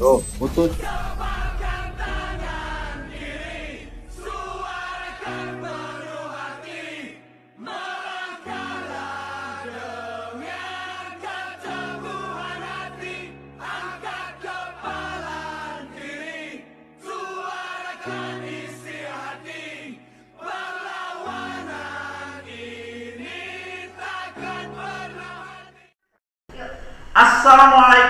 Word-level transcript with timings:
Oh, 0.00 0.22
putus. 0.38 0.72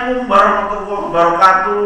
Assalamualaikum 0.05 0.29
warahmatullahi 0.29 1.01
wabarakatuh. 1.09 1.81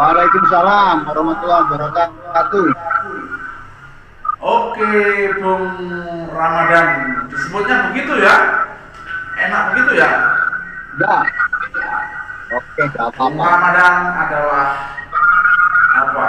Waalaikumsalam 0.00 0.96
warahmatullahi 1.04 1.64
wabarakatuh. 1.68 2.66
Oke, 4.40 4.92
Bung 5.44 5.68
Ramadan. 6.32 6.88
Disebutnya 7.28 7.92
begitu 7.92 8.16
ya? 8.16 8.64
Enak 9.44 9.76
begitu 9.76 9.92
ya? 10.00 10.08
Dah. 11.04 11.20
Oke, 12.56 12.80
gak 12.96 13.12
Bung 13.12 13.36
apa-apa. 13.36 13.60
Ramadan 13.60 13.94
adalah 14.24 14.68
apa? 16.00 16.28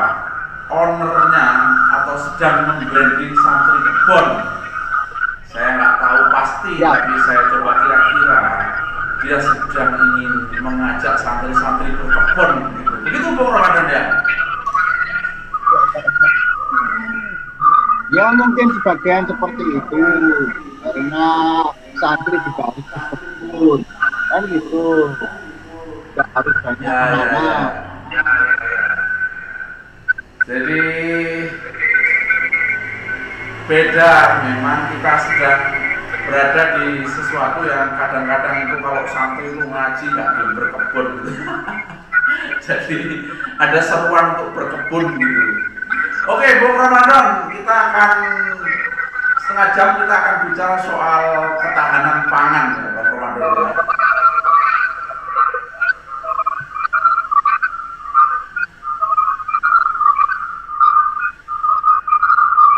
Ownernya 0.67 1.47
atau 1.95 2.15
sedang 2.27 2.75
membranding 2.75 3.31
santri 3.39 3.79
kebon. 3.87 4.46
Pasti, 6.67 6.83
Ya. 6.83 6.91
tapi 6.99 7.15
saya 7.23 7.41
coba 7.47 7.71
kira-kira 7.79 8.39
dia 9.23 9.37
sedang 9.39 9.91
ingin 10.03 10.33
mengajak 10.59 11.15
santri-santri 11.15 11.95
berkebun. 11.95 12.51
Gitu. 12.75 12.93
Begitu 13.07 13.27
Bung 13.39 13.55
Ramadan 13.55 13.85
ya? 13.87 14.03
Ya 18.11 18.25
mungkin 18.35 18.67
sebagian 18.75 19.23
seperti 19.31 19.63
itu 19.79 20.03
karena 20.83 21.27
santri 22.03 22.35
juga 22.35 22.61
harus 22.67 22.83
berkebun 22.91 23.79
kan 24.27 24.41
gitu. 24.51 24.83
Gak 26.19 26.27
harus 26.35 26.55
banyak 26.67 26.83
Ya, 26.83 26.99
ya, 27.15 27.23
ya. 28.11 28.27
Jadi 30.51 30.83
beda 33.71 34.11
memang 34.43 34.79
kita 34.91 35.13
sedang 35.23 35.86
berada 36.27 36.63
di 36.83 37.07
sesuatu 37.07 37.63
yang 37.63 37.95
kadang-kadang 37.95 38.67
itu 38.67 38.75
kalau 38.83 39.03
santri 39.07 39.47
itu 39.47 39.63
ngaji 39.63 40.05
nggak 40.11 40.29
belum 40.35 40.51
berkebun 40.59 41.07
gitu. 41.23 41.31
Jadi 42.67 42.99
ada 43.63 43.79
seruan 43.79 44.35
untuk 44.35 44.51
berkebun 44.51 45.15
gitu. 45.15 45.43
Oke, 46.27 46.47
Bung 46.59 46.75
Ramadan, 46.75 47.47
kita 47.55 47.71
akan 47.71 48.11
setengah 49.39 49.67
jam 49.79 49.89
kita 50.03 50.11
akan 50.11 50.35
bicara 50.51 50.75
soal 50.83 51.23
ketahanan 51.63 52.17
pangan 52.27 52.65
ya, 52.75 52.87
Ramadan. 53.07 53.39
ya. 53.39 53.71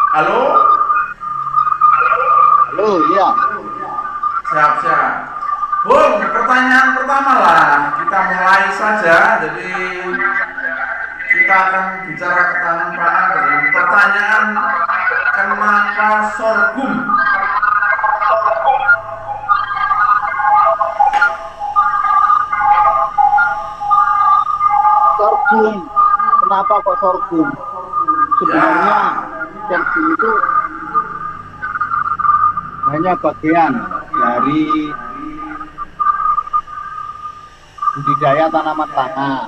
Halo? 0.09 0.41
Halo, 2.79 2.95
iya. 3.11 3.27
Siap, 4.47 4.71
siap. 4.79 5.11
Bung, 5.83 6.15
pertanyaan 6.31 6.95
pertama 6.95 7.33
lah. 7.43 7.91
Kita 7.99 8.19
mulai 8.31 8.71
saja. 8.71 9.17
Jadi 9.43 9.71
kita 11.27 11.55
akan 11.59 11.83
bicara 12.07 12.41
ketahanan 12.55 12.87
dengan 13.35 13.63
pertanyaan 13.75 14.45
kenapa 15.35 16.07
sorghum? 16.39 16.93
Sorghum. 25.19 25.75
Kenapa 26.47 26.73
kok 26.79 26.97
sorghum? 27.03 27.47
Sebenarnya 28.39 28.99
sorghum 29.67 29.99
itu 30.15 30.31
hanya 32.89 33.13
bagian 33.21 33.73
dari 34.09 34.65
budidaya 37.93 38.45
tanaman 38.49 38.89
pangan. 38.93 39.47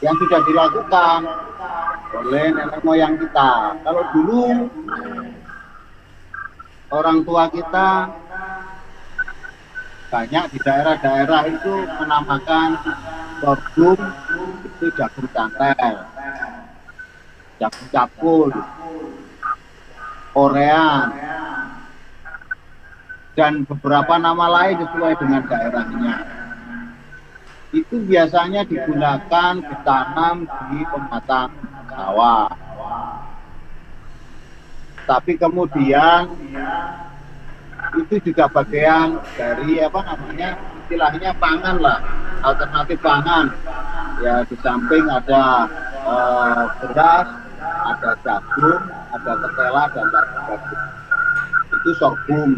Yang 0.00 0.16
sudah 0.24 0.40
dilakukan 0.48 1.18
oleh 2.16 2.46
nenek 2.56 2.80
moyang 2.84 3.14
kita. 3.20 3.76
Kalau 3.84 4.02
dulu 4.16 4.44
orang 6.88 7.18
tua 7.22 7.44
kita 7.52 8.08
banyak 10.10 10.44
di 10.50 10.58
daerah-daerah 10.66 11.42
itu 11.46 11.74
menamakan 12.02 12.68
sorghum 13.38 14.00
itu 14.66 14.86
jagung 14.98 15.28
cantel, 15.30 15.96
jagung 17.62 17.88
capul, 17.94 18.50
korean, 20.34 21.14
dan 23.40 23.64
beberapa 23.64 24.20
nama 24.20 24.52
lain 24.52 24.84
sesuai 24.84 25.16
dengan 25.16 25.40
daerahnya. 25.48 26.16
Itu 27.72 28.04
biasanya 28.04 28.68
digunakan 28.68 29.64
ditanam 29.64 30.44
di 30.68 30.84
pematang 30.84 31.48
sawah. 31.88 32.52
Tapi 35.08 35.40
kemudian 35.40 36.28
itu 37.96 38.14
juga 38.28 38.44
bagian 38.52 39.24
dari 39.40 39.80
apa 39.80 40.00
namanya 40.04 40.60
istilahnya 40.84 41.32
pangan 41.40 41.80
lah 41.80 41.98
alternatif 42.44 43.00
pangan 43.02 43.50
ya 44.22 44.46
di 44.46 44.54
samping 44.62 45.02
ada 45.10 45.66
eh, 46.06 46.64
beras 46.78 47.26
ada 47.88 48.10
jagung 48.22 48.82
ada 49.10 49.32
ketela 49.42 49.84
dan 49.90 50.06
lain 50.06 50.30
sebagainya 50.30 51.00
itu 51.80 51.90
sorghum 51.96 52.50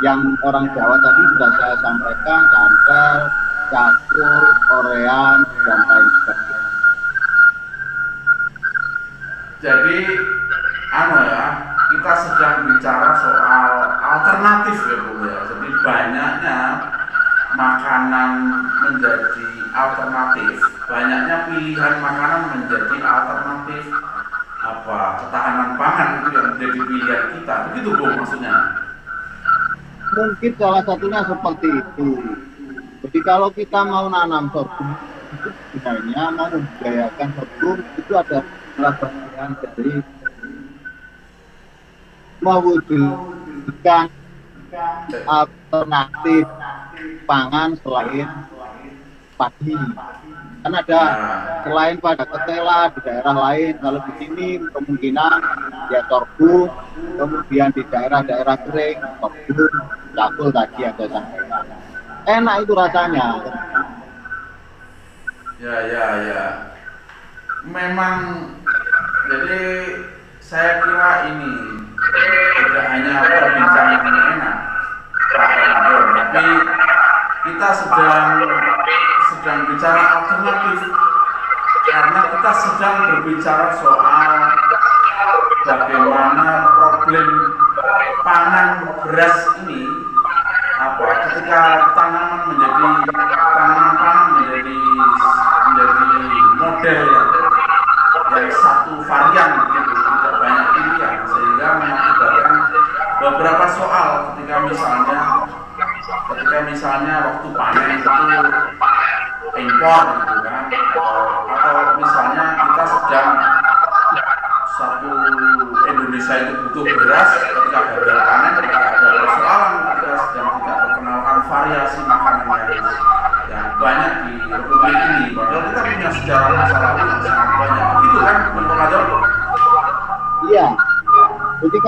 yang 0.00 0.20
orang 0.40 0.64
Jawa 0.72 0.96
tadi 0.96 1.22
sudah 1.36 1.50
saya 1.60 1.76
sampaikan 1.84 2.40
cantel 2.48 3.16
cakur 3.68 4.44
korean 4.66 5.38
dan 5.68 5.80
lain 5.86 6.08
sebagainya 6.08 6.60
Jadi 9.60 9.98
anu 10.88 11.16
ya, 11.20 11.44
kita 11.92 12.12
sedang 12.16 12.56
bicara 12.64 13.12
soal 13.20 13.68
alternatif 14.00 14.76
ya 14.88 14.96
Bu 15.04 15.12
ya. 15.20 15.38
Jadi 15.52 15.68
banyaknya 15.84 16.58
makanan 17.60 18.30
menjadi 18.88 19.48
alternatif, 19.68 20.64
banyaknya 20.88 21.36
pilihan 21.52 21.94
makanan 22.00 22.42
menjadi 22.56 22.96
alternatif 23.04 23.84
apa 24.60 25.24
ketahanan 25.24 25.70
pangan 25.76 26.08
itu 26.24 26.28
yang 26.32 26.46
menjadi 26.56 26.78
pilihan 26.88 27.22
kita. 27.36 27.54
Begitu 27.68 27.88
Bu 28.00 28.04
maksudnya. 28.16 28.79
Mungkin 30.10 30.52
salah 30.58 30.82
satunya 30.82 31.20
seperti 31.22 31.68
itu. 31.70 32.10
Jadi 33.00 33.18
kalau 33.24 33.48
kita 33.54 33.80
mau 33.86 34.10
nanam 34.12 34.50
sorghum 34.52 34.90
itu 35.30 35.48
sebenarnya 35.72 36.22
mau 36.34 36.48
membudidayakan 36.50 37.28
sorghum 37.38 37.78
itu 37.96 38.12
adalah 38.12 38.92
bagian 38.98 39.50
dari 39.62 39.92
mewujudkan 42.40 44.06
alternatif 45.28 46.44
pangan 47.24 47.70
selain 47.80 48.28
padi. 49.38 49.76
Kan 50.60 50.76
ada 50.76 51.02
selain 51.64 51.96
pada 51.96 52.28
ketela 52.28 52.92
di 52.92 53.00
daerah 53.00 53.32
lain, 53.32 53.80
kalau 53.80 54.00
di 54.04 54.12
sini 54.20 54.48
kemungkinan 54.60 55.40
ya 55.90 56.00
sorghum, 56.06 56.70
kemudian 57.18 57.74
di 57.74 57.82
daerah-daerah 57.90 58.56
kering 58.70 58.98
sorghum, 59.18 59.74
cakul 60.14 60.48
tadi 60.54 60.80
ada 60.86 61.04
sampaikan. 61.10 61.64
Enak 62.30 62.56
itu 62.62 62.72
rasanya. 62.78 63.26
Ya 65.58 65.76
ya 65.90 66.04
ya. 66.30 66.44
Memang 67.68 68.48
jadi 69.28 69.62
saya 70.40 70.80
kira 70.80 71.10
ini 71.28 71.52
tidak 72.56 72.84
hanya 72.90 73.14
perbincangan 73.28 74.00
yang 74.02 74.26
enak 74.40 74.56
Pak 75.30 75.50
Ramadan, 75.52 76.02
tapi 76.16 76.46
kita 77.44 77.68
sedang 77.76 78.24
sedang 79.30 79.58
bicara 79.70 80.02
alternatif 80.20 80.80
karena 81.90 82.20
kita 82.34 82.52
sedang 82.54 82.96
berbicara 83.10 83.66
soal 83.78 84.30
pangan 89.10 89.59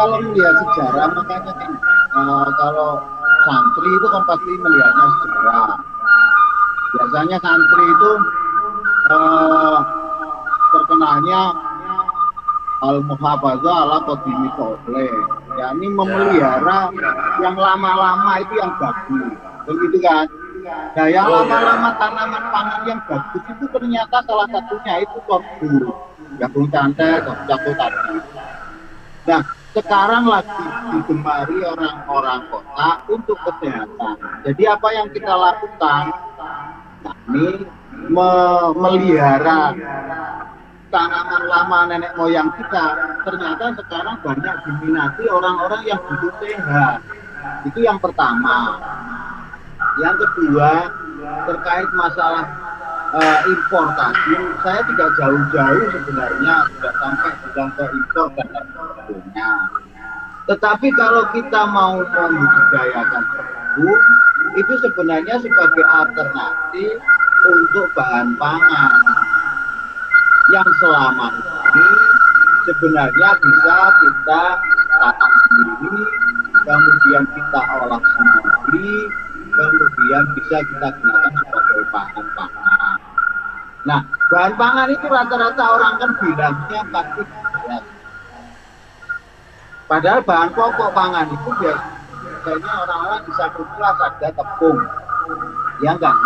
kalau 0.02 0.18
melihat 0.18 0.54
sejarah 0.66 1.06
makanya 1.14 1.52
kan 1.62 1.72
uh, 2.18 2.48
kalau 2.58 2.90
santri 3.46 3.90
itu 3.94 4.06
kan 4.10 4.22
pasti 4.26 4.50
melihatnya 4.58 5.06
sejarah. 5.22 5.70
Biasanya 6.92 7.36
santri 7.38 7.84
itu 7.86 8.10
uh, 9.14 9.78
terkenalnya 10.74 11.42
al 12.82 12.98
muhafazah 13.06 13.76
ala 13.86 13.98
qadimi 14.10 14.50
Ya 14.90 15.70
yakni 15.70 15.86
memelihara 15.86 16.90
yang 17.38 17.54
lama-lama 17.54 18.42
itu 18.42 18.58
yang 18.58 18.74
bagus. 18.82 19.38
Begitu 19.70 20.02
kan? 20.02 20.26
Nah 20.98 21.06
yang 21.06 21.30
oh, 21.30 21.46
iya. 21.46 21.46
lama-lama 21.46 21.90
tanaman 21.94 22.44
pangan 22.50 22.80
yang 22.90 23.00
bagus 23.06 23.42
itu 23.46 23.64
ternyata 23.70 24.16
salah 24.26 24.50
satunya 24.50 25.06
itu 25.06 25.18
korbu 25.30 25.94
jagung 26.42 26.66
cantai 26.74 27.22
jagung 27.46 27.76
tadi. 27.78 28.18
Nah 29.30 29.61
sekarang 29.72 30.28
lagi 30.28 30.64
digemari 30.92 31.58
orang-orang 31.64 32.40
kota 32.52 32.90
untuk 33.08 33.38
kesehatan. 33.40 34.16
Jadi 34.44 34.62
apa 34.68 34.88
yang 34.92 35.08
kita 35.16 35.32
lakukan 35.32 36.04
kami 37.02 37.64
memelihara 38.12 39.72
tanaman 40.92 41.42
lama 41.48 41.78
nenek 41.88 42.12
moyang 42.20 42.52
kita. 42.60 42.86
Ternyata 43.24 43.64
sekarang 43.80 44.16
banyak 44.20 44.54
diminati 44.68 45.24
orang-orang 45.32 45.82
yang 45.88 46.00
butuh 46.04 46.32
sehat. 46.44 47.00
Itu 47.64 47.80
yang 47.80 47.96
pertama. 47.96 48.76
Yang 50.00 50.24
kedua 50.24 50.88
terkait 51.48 51.88
masalah 51.96 52.44
uh, 53.12 53.38
impor 53.48 53.86
tadi. 53.94 54.34
Saya 54.64 54.80
tidak 54.88 55.10
jauh-jauh 55.20 55.84
sebenarnya 55.92 56.54
sudah 56.72 56.92
sampai 56.96 57.32
sedang 57.44 57.70
ke 57.76 57.84
impor 57.92 58.26
dan 58.36 58.46
sebagainya 58.50 59.50
tetapi 60.50 60.90
kalau 60.98 61.22
kita 61.30 61.62
mau 61.70 62.02
membudidayakan 62.02 63.24
tebu 63.30 63.90
itu 64.58 64.74
sebenarnya 64.82 65.38
sebagai 65.38 65.84
alternatif 65.86 66.98
untuk 67.46 67.86
bahan 67.94 68.34
pangan. 68.36 68.92
Yang 70.50 70.68
selama 70.82 71.28
ini 71.38 71.88
sebenarnya 72.66 73.30
bisa 73.38 73.76
kita 74.02 74.42
tanam 74.98 75.32
sendiri, 75.46 76.02
kemudian 76.66 77.24
kita 77.38 77.60
olah 77.78 78.02
sendiri, 78.02 78.98
kemudian 79.54 80.24
bisa 80.34 80.56
kita 80.58 80.88
gunakan 80.98 81.32
sebagai 81.38 81.82
bahan 81.94 82.26
pangan. 82.34 82.61
Nah, 83.82 84.00
bahan 84.30 84.54
pangan 84.54 84.88
itu 84.94 85.06
rata-rata 85.10 85.64
orang 85.74 85.94
kan 85.98 86.10
bilangnya 86.22 86.80
pasti 86.94 87.22
beras. 87.26 87.84
Padahal 89.90 90.20
bahan 90.22 90.50
pokok 90.54 90.90
pangan 90.94 91.26
itu 91.28 91.50
biasanya 91.58 92.72
orang-orang 92.86 93.22
bisa 93.26 93.44
berkelas 93.52 93.98
ada 93.98 94.28
tepung, 94.30 94.78
ya 95.82 95.92
enggak? 95.98 96.16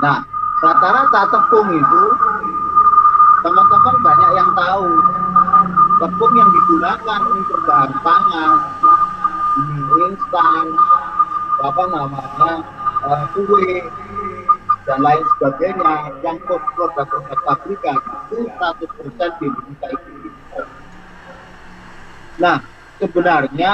Nah, 0.00 0.16
rata-rata 0.64 1.20
tepung 1.28 1.68
itu 1.76 2.04
teman-teman 3.44 3.96
banyak 4.02 4.30
yang 4.34 4.50
tahu 4.56 4.88
tepung 5.98 6.32
yang 6.34 6.50
digunakan 6.50 7.20
untuk 7.36 7.60
bahan 7.66 7.92
pangan 8.02 8.52
instan 10.08 10.66
apa 11.58 11.82
namanya 11.90 12.52
uh, 13.02 13.24
kue 13.34 13.82
dan 14.88 15.04
lain 15.04 15.24
sebagainya 15.36 15.92
yang 16.24 16.40
produk-produk 16.48 17.38
pabrikan 17.44 18.00
itu 18.32 18.48
100% 18.56 19.36
di 19.36 19.44
Indonesia 19.52 19.88
itu. 19.92 20.62
Nah, 22.40 22.56
sebenarnya 22.96 23.72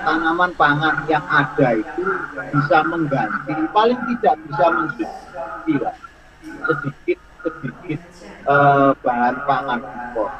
tanaman 0.00 0.56
pangan 0.56 1.04
yang 1.04 1.20
ada 1.28 1.76
itu 1.76 2.06
bisa 2.48 2.78
mengganti, 2.88 3.54
paling 3.76 4.00
tidak 4.16 4.34
bisa 4.48 4.66
mensubsidi 4.72 5.74
sedikit 6.64 7.18
sedikit 7.44 8.00
uh, 8.48 8.96
bahan 9.04 9.36
pangan 9.44 9.80
impor. 9.84 10.32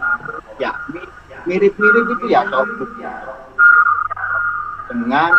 Yakni 0.56 1.04
mirip-mirip 1.44 2.06
itu 2.16 2.26
ya 2.32 2.48
sorghum 2.48 2.90
dengan 4.88 5.32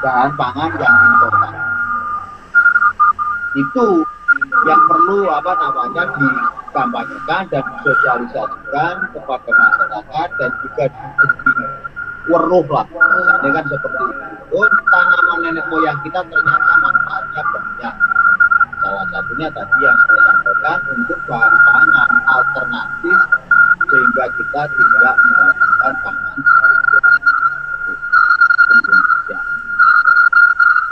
bahan 0.00 0.30
pangan 0.34 0.70
yang 0.80 0.94
imporan 0.96 1.41
itu 3.52 3.86
yang 4.64 4.82
perlu 4.88 5.28
apa 5.28 5.52
namanya 5.60 6.04
dikampanyekan 6.16 7.42
dan 7.52 7.62
disosialisasikan 7.76 8.94
kepada 9.12 9.50
masyarakat 9.50 10.28
dan 10.40 10.50
juga 10.64 10.84
diberi 10.88 11.66
weruh 12.30 12.66
lah. 12.70 12.86
Misalnya 12.86 13.50
kan 13.60 13.64
seperti 13.66 14.02
itu. 14.08 14.60
Tanaman 14.92 15.38
nenek 15.48 15.64
moyang 15.72 15.98
kita 16.04 16.20
ternyata 16.28 16.72
manfaatnya 16.84 17.42
banyak. 17.50 17.94
Salah 18.82 19.06
satunya 19.14 19.48
tadi 19.48 19.76
yang 19.80 19.98
saya 20.04 20.20
sampaikan 20.26 20.78
untuk 20.92 21.18
bahan 21.30 21.54
pangan 21.54 22.10
alternatif 22.28 23.18
sehingga 23.88 24.24
kita 24.36 24.62
tidak 24.68 25.16
mendapatkan 25.16 25.94
pangan 26.02 26.36
Indonesia. 28.72 29.38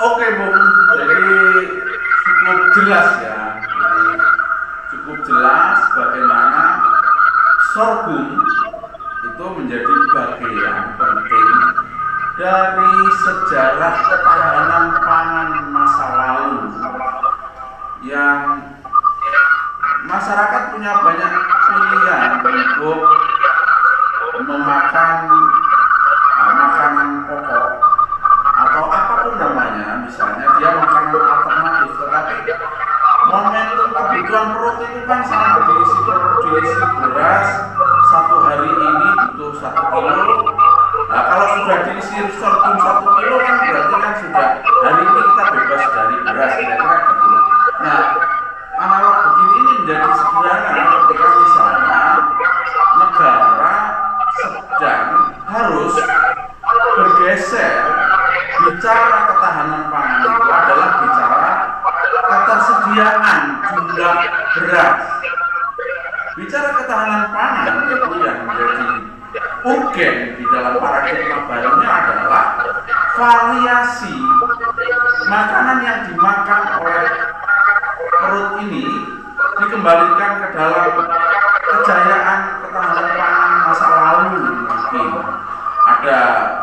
Oke 0.00 0.26
Bung, 0.32 0.56
jadi 0.96 1.28
cukup 2.24 2.58
jelas 2.72 2.79
ya, 2.90 3.54
jadi 3.62 4.02
cukup 4.90 5.18
jelas 5.22 5.78
bagaimana 5.94 6.64
sorghum 7.70 8.34
itu 9.30 9.44
menjadi 9.46 9.94
bagian 10.10 10.98
penting 10.98 11.50
dari 12.34 12.94
sejarah 13.22 13.94
ketahanan 13.94 14.86
pangan 15.06 15.50
masa 15.70 16.06
lalu. 16.18 16.58
Yang 18.00 18.42
masyarakat 20.08 20.62
punya 20.74 20.92
banyak 21.04 21.34
pilihan 21.70 22.30
untuk 22.42 22.98
memakan 24.50 25.16
uh, 26.42 26.52
makanan 26.58 27.08
pokok 27.28 27.66
atau 28.50 28.84
apa 28.88 29.14
pun 29.20 29.34
namanya. 29.36 29.88
Misalnya 30.08 30.46
dia 30.58 30.79
momentum 33.40 33.88
kebutuhan 33.96 34.46
perut 34.52 34.76
itu 34.84 35.00
kan 35.08 35.20
sangat 35.24 35.58
diisi 35.64 35.98
diisi 36.44 36.84
beras 37.00 37.48
satu 38.10 38.36
hari 38.42 38.68
ini 38.68 38.88
butuh 39.32 39.52
satu 39.62 39.82
kilo. 39.88 40.26
Nah 41.10 41.22
kalau 41.26 41.46
sudah 41.62 41.78
diisi 41.88 42.16
sorghum 42.36 42.76
satu 42.84 43.06
kilo 43.16 43.36
kan 43.40 43.54
berarti 43.64 43.96
kan 43.96 44.12
sudah 44.20 44.48
hari 44.60 45.02
ini 45.08 45.20
kita 45.24 45.44
bebas 45.56 45.84
dari 45.88 46.16
beras. 46.26 46.52
Kira-kira 46.58 47.19
beras. 64.56 64.98
Bicara 66.38 66.70
ketahanan 66.80 67.22
pangan 67.34 67.74
itu 67.90 68.16
yang 68.24 68.38
menjadi 68.48 68.88
urgen 69.60 70.14
di 70.40 70.44
dalam 70.48 70.74
paradigma 70.80 71.38
barunya 71.44 71.90
adalah 71.90 72.44
variasi 73.12 74.16
makanan 75.28 75.78
yang 75.84 75.98
dimakan 76.08 76.60
oleh 76.80 77.06
perut 78.00 78.48
ini 78.64 78.88
dikembalikan 79.60 80.32
ke 80.40 80.48
dalam 80.56 80.92
kejayaan 81.60 82.40
ketahanan 82.64 83.08
pangan 83.20 83.52
masa 83.68 83.86
lalu 83.92 84.24
mungkin 84.64 85.08
ada 85.84 86.20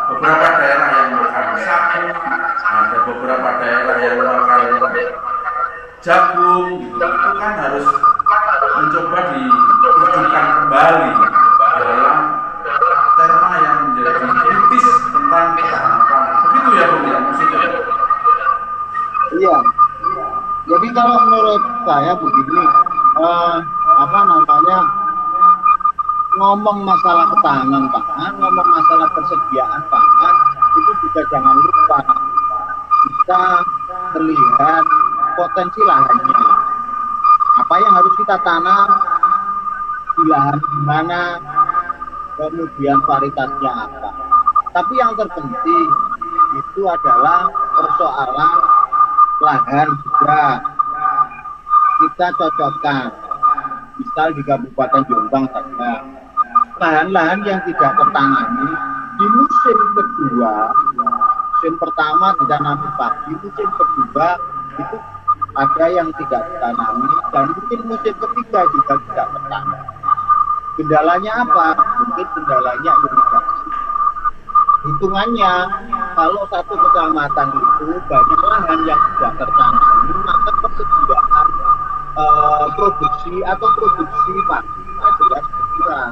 beberapa 0.09 0.47
daerah 0.57 0.89
yang 0.89 1.09
makan 1.21 1.45
sagu 1.61 2.05
ada 2.65 2.97
beberapa 3.05 3.49
daerah 3.61 3.95
yang 4.01 4.17
makan 4.25 4.61
jagung 6.01 6.36
saya 21.87 22.11
begini 22.19 22.65
uh, 23.23 23.63
apa 24.03 24.19
namanya? 24.27 24.79
Ngomong 26.37 26.83
masalah 26.83 27.31
ketahanan 27.33 27.87
pangan 27.89 28.31
ngomong 28.37 28.67
masalah 28.67 29.07
persediaan 29.15 29.81
pangan 29.87 30.35
itu 30.77 30.91
juga 31.07 31.21
jangan 31.33 31.55
lupa 31.55 31.99
kita 33.07 33.43
melihat 34.19 34.83
potensi 35.39 35.79
lahannya. 35.87 36.41
Apa 37.63 37.75
yang 37.79 37.93
harus 37.95 38.13
kita 38.19 38.35
tanam? 38.43 38.89
Di 40.17 40.23
lahan 40.27 40.57
di 40.59 40.79
mana? 40.85 41.21
Kemudian 42.37 42.99
varietasnya 43.07 43.71
apa? 43.71 44.09
Tapi 44.75 44.93
yang 44.99 45.17
terpenting 45.17 45.89
itu 46.53 46.81
adalah 46.85 47.49
persoalan 47.73 48.55
lahan 49.41 49.87
juga 50.05 50.61
kita 51.97 52.27
cocokkan. 52.37 53.09
Misal 53.97 54.27
di 54.37 54.41
Kabupaten 54.45 55.01
Jombang 55.09 55.49
saja 55.49 56.05
lahan-lahan 56.77 57.41
yang 57.41 57.59
tidak 57.65 57.91
tertangani 57.97 58.69
di 59.17 59.25
musim 59.33 59.77
kedua 59.97 60.69
musim 61.57 61.73
pertama 61.81 62.37
ditanami 62.37 62.89
pagi 63.01 63.33
musim 63.41 63.69
kedua 63.73 64.37
itu 64.77 64.97
ada 65.57 65.85
yang 65.89 66.09
tidak 66.21 66.45
ditanami 66.53 67.13
dan 67.33 67.45
mungkin 67.49 67.79
musim 67.89 68.13
ketiga 68.13 68.61
juga 68.69 68.93
tidak 69.09 69.27
tertanam 69.33 69.81
kendalanya 70.77 71.33
apa? 71.41 71.67
Mungkin 72.05 72.27
kendalanya 72.37 72.91
irigasi. 73.01 73.69
Hitungannya 74.85 75.53
kalau 76.13 76.45
satu 76.53 76.77
kecamatan 76.77 77.47
itu 77.57 77.97
banyak 78.05 78.41
lahan 78.45 78.79
yang 78.85 79.01
tidak 79.17 79.33
tertanami 79.41 80.13
maka 80.21 80.51
persediaan 80.61 81.26
uh, 82.17 82.65
produksi 82.73 83.33
atau 83.45 83.67
produksi 83.77 84.33
padi 84.49 84.81
jelas 84.97 85.45
berkurang 85.45 86.11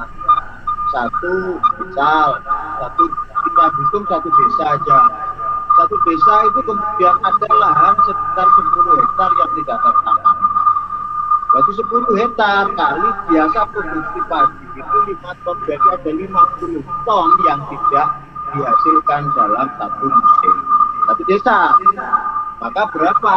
satu 0.94 1.34
misal 1.82 2.28
satu 2.80 3.04
kita 3.46 3.64
hitung 3.74 4.04
satu 4.06 4.28
desa 4.30 4.64
aja. 4.78 5.00
Satu 5.76 5.94
desa 6.08 6.34
itu 6.48 6.60
kemudian 6.64 7.14
ada 7.20 7.48
lahan 7.52 7.94
sekitar 8.08 8.48
10 8.48 9.00
hektar 9.02 9.30
yang 9.36 9.50
tidak 9.60 9.78
tertanam 9.84 10.36
berarti 11.56 11.72
10 11.72 12.20
hektar 12.20 12.64
kali 12.76 13.08
biasa 13.32 13.60
produksi 13.72 14.20
padi 14.28 14.64
itu 14.76 14.96
5 15.08 15.40
ton 15.40 15.56
berarti 15.64 15.88
ada 15.88 16.10
50 16.12 16.84
ton 17.08 17.28
yang 17.48 17.60
tidak 17.72 18.08
dihasilkan 18.52 19.22
dalam 19.32 19.68
satu 19.80 20.04
musim. 20.04 20.54
Satu 21.08 21.22
desa. 21.24 21.58
Maka 22.60 22.82
berapa 22.92 23.34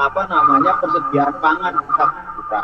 apa 0.00 0.22
namanya 0.32 0.72
persediaan 0.80 1.34
pangan 1.44 1.74
kita. 1.76 2.06
Buka 2.40 2.62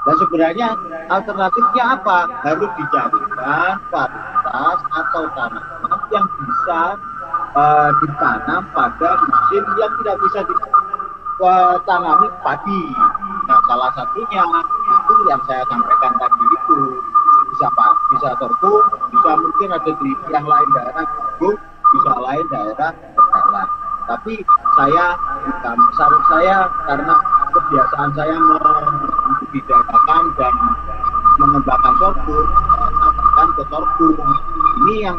dan 0.00 0.16
sebenarnya 0.16 0.68
alternatifnya 1.12 1.84
apa? 2.00 2.18
Harus 2.40 2.70
dicarikan 2.80 3.76
varietas 3.92 4.78
atau 4.96 5.24
tanaman 5.36 6.00
yang 6.08 6.26
bisa 6.40 6.80
uh, 7.52 7.90
ditanam 8.00 8.64
pada 8.72 9.10
musim 9.20 9.64
yang 9.76 9.92
tidak 10.00 10.16
bisa 10.24 10.40
ditanami 10.48 12.28
padi. 12.40 12.84
Nah 13.44 13.60
salah 13.68 13.90
satunya 13.92 14.40
itu 14.72 15.14
yang 15.28 15.40
saya 15.44 15.64
sampaikan 15.68 16.12
tadi 16.16 16.44
itu. 16.48 16.80
Bisa 17.50 17.68
bisa 18.16 18.28
sorghum 18.40 18.84
bisa 19.12 19.30
mungkin 19.36 19.68
ada 19.74 19.92
di 20.00 20.10
yang 20.32 20.46
lain 20.48 20.68
daerah 20.80 21.04
sorghum 21.04 21.60
bisa 21.90 22.12
lain 22.24 22.46
daerah 22.48 22.90
tapi 24.10 24.42
saya 24.74 25.14
bukan 25.46 25.78
saran 25.94 26.22
saya 26.26 26.56
karena 26.90 27.14
kebiasaan 27.54 28.10
saya 28.18 28.36
membudidayakan 28.42 30.22
dan 30.34 30.54
mengembangkan 31.38 31.94
sorghum 32.02 32.46
sampaikan 32.98 33.48
ke 33.54 33.62
sorghum 33.70 34.16
ini 34.82 35.06
yang 35.06 35.18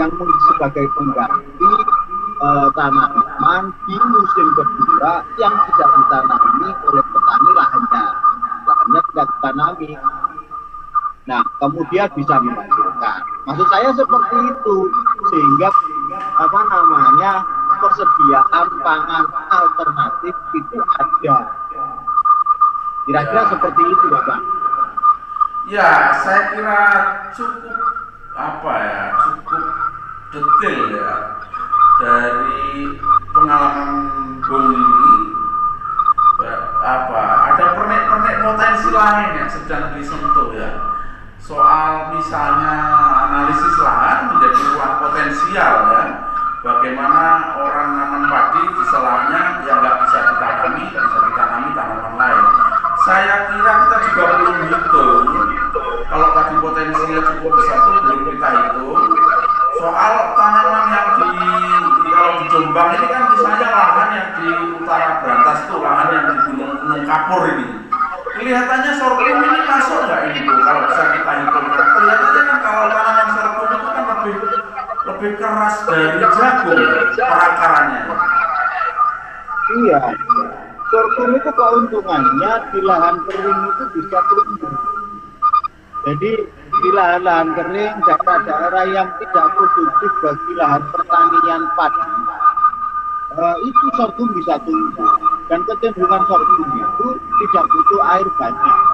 yang 0.00 0.08
sebagai 0.48 0.88
pengganti 0.96 1.72
uh, 2.40 2.68
tanaman 2.72 3.62
di 3.84 3.96
musim 4.08 4.46
kedua 4.56 5.20
yang 5.36 5.54
tidak 5.68 5.90
ditanami 6.00 6.68
oleh 6.88 7.04
petani 7.12 7.50
lahannya 7.52 8.04
lahannya 8.64 9.00
tidak 9.12 9.26
ditanami 9.28 9.92
Nah, 11.28 11.46
kemudian 11.62 12.10
bisa 12.16 12.42
menghasilkan. 12.42 13.20
Maksud 13.46 13.66
saya 13.70 13.94
seperti 13.94 14.36
itu, 14.50 14.76
sehingga 15.30 15.68
apa 16.42 16.60
namanya 16.66 17.32
persediaan 17.80 18.66
pangan 18.84 19.26
alternatif 19.48 20.34
itu 20.54 20.78
ada. 21.00 21.36
Kira-kira 23.08 23.42
ya. 23.42 23.50
seperti 23.50 23.82
itu, 23.88 24.06
Bapak. 24.12 24.38
Ya, 25.68 25.90
saya 26.20 26.40
kira 26.52 26.80
cukup 27.32 27.78
apa 28.36 28.72
ya, 28.84 29.02
cukup 29.24 29.64
detail 30.30 30.82
ya 30.94 31.12
dari 32.00 32.96
pengalaman 33.34 33.90
Bung 34.40 34.72
ini 34.72 35.14
apa 36.80 37.52
ada 37.52 37.76
pernik-pernik 37.76 38.36
potensi 38.40 38.88
lain 38.88 39.28
yang 39.36 39.50
sedang 39.52 39.92
disentuh 39.92 40.56
ya 40.56 40.70
soal 41.36 42.16
misalnya 42.16 42.76
analisis 43.28 43.76
lahan 43.84 44.32
menjadi 44.32 44.60
ruang 44.72 44.94
potensial 45.04 45.74
ya 45.92 46.02
bagaimana 46.60 47.56
orang 47.56 47.88
nanam 47.96 48.24
padi 48.28 48.62
di 48.68 48.84
selahnya 48.92 49.40
yang 49.64 49.80
nggak 49.80 49.96
bisa 50.04 50.18
ditanami 50.28 50.82
bisa 50.92 51.18
ditanami 51.24 51.68
tanaman 51.72 52.14
lain? 52.20 52.44
Saya 53.00 53.34
kira 53.48 53.72
kita 53.80 53.96
juga 54.12 54.24
belum 54.36 54.56
hitung 54.68 55.24
kalau 56.10 56.28
tadi 56.36 56.54
potensinya 56.60 57.20
cukup 57.32 57.52
besar 57.56 57.78
itu 57.80 57.90
belum 58.04 58.20
kita 58.28 58.48
hitung. 58.52 59.00
Soal 59.80 60.14
tanaman 60.36 60.84
yang 60.92 61.08
di, 61.16 61.28
kalau 62.12 62.32
di 62.36 62.46
Jombang 62.52 62.88
ini 62.92 63.06
kan 63.08 63.22
misalnya 63.32 63.68
lahan 63.72 64.08
yang 64.12 64.28
di 64.36 64.48
utara 64.76 65.10
Berantas 65.24 65.58
itu 65.64 65.76
lahan 65.80 66.08
yang 66.12 66.24
di 66.28 66.36
Gunung 66.44 66.72
Gunung 66.84 67.04
Kapur 67.08 67.42
ini. 67.48 67.66
Kelihatannya 68.36 68.92
sorghum 69.00 69.38
ini 69.40 69.60
masuk 69.64 70.00
nggak 70.04 70.20
ini 70.28 70.40
kalau 70.44 70.80
bisa 70.92 71.02
kita 71.16 71.32
hitung 71.40 71.66
kelihatannya 71.72 72.42
kan 72.44 72.58
kalau 72.60 72.84
tanaman 72.92 73.28
sorghum 73.32 73.68
itu 73.72 73.88
kan 73.88 74.04
lebih 74.04 74.36
lebih 75.10 75.32
keras 75.42 75.74
dari 75.90 76.22
jagung 76.22 76.78
perakarannya. 77.18 78.02
Iya. 79.70 80.00
Sorghum 80.90 81.30
itu 81.38 81.50
keuntungannya 81.54 82.52
di 82.74 82.80
lahan 82.82 83.16
kering 83.30 83.60
itu 83.70 83.84
bisa 83.94 84.18
tumbuh. 84.26 84.74
Jadi 86.00 86.32
di 86.50 86.90
lahan-lahan 86.96 87.54
kering 87.54 87.94
daerah-daerah 88.02 88.84
yang 88.90 89.08
tidak 89.22 89.46
produktif 89.54 90.12
bagi 90.24 90.52
lahan 90.58 90.82
pertanian 90.90 91.62
padi 91.78 92.06
uh, 93.38 93.56
itu 93.62 93.86
sorghum 93.94 94.28
bisa 94.34 94.58
tumbuh. 94.66 95.10
Dan 95.46 95.62
kecenderungan 95.66 96.22
sorghum 96.26 96.70
itu 96.74 97.06
tidak 97.18 97.64
butuh 97.70 98.00
air 98.18 98.26
banyak 98.38 98.89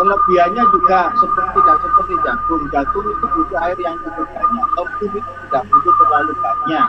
kelebihannya 0.00 0.64
juga 0.72 1.12
seperti 1.20 1.60
tidak 1.60 1.76
seperti 1.84 2.14
jagung. 2.24 2.62
Jagung 2.72 3.04
itu 3.04 3.26
butuh 3.36 3.58
air 3.68 3.76
yang 3.84 3.96
cukup 4.00 4.24
banyak 4.32 4.66
sorghum 4.72 5.12
itu 5.12 5.30
tidak 5.44 5.62
butuh 5.68 5.94
terlalu 6.00 6.32
banyak. 6.40 6.88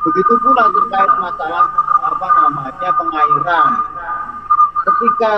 Begitu 0.00 0.32
pula 0.40 0.64
terkait 0.72 1.12
masalah 1.20 1.64
apa 2.08 2.28
namanya 2.40 2.90
pengairan. 2.96 3.70
Ketika 4.86 5.32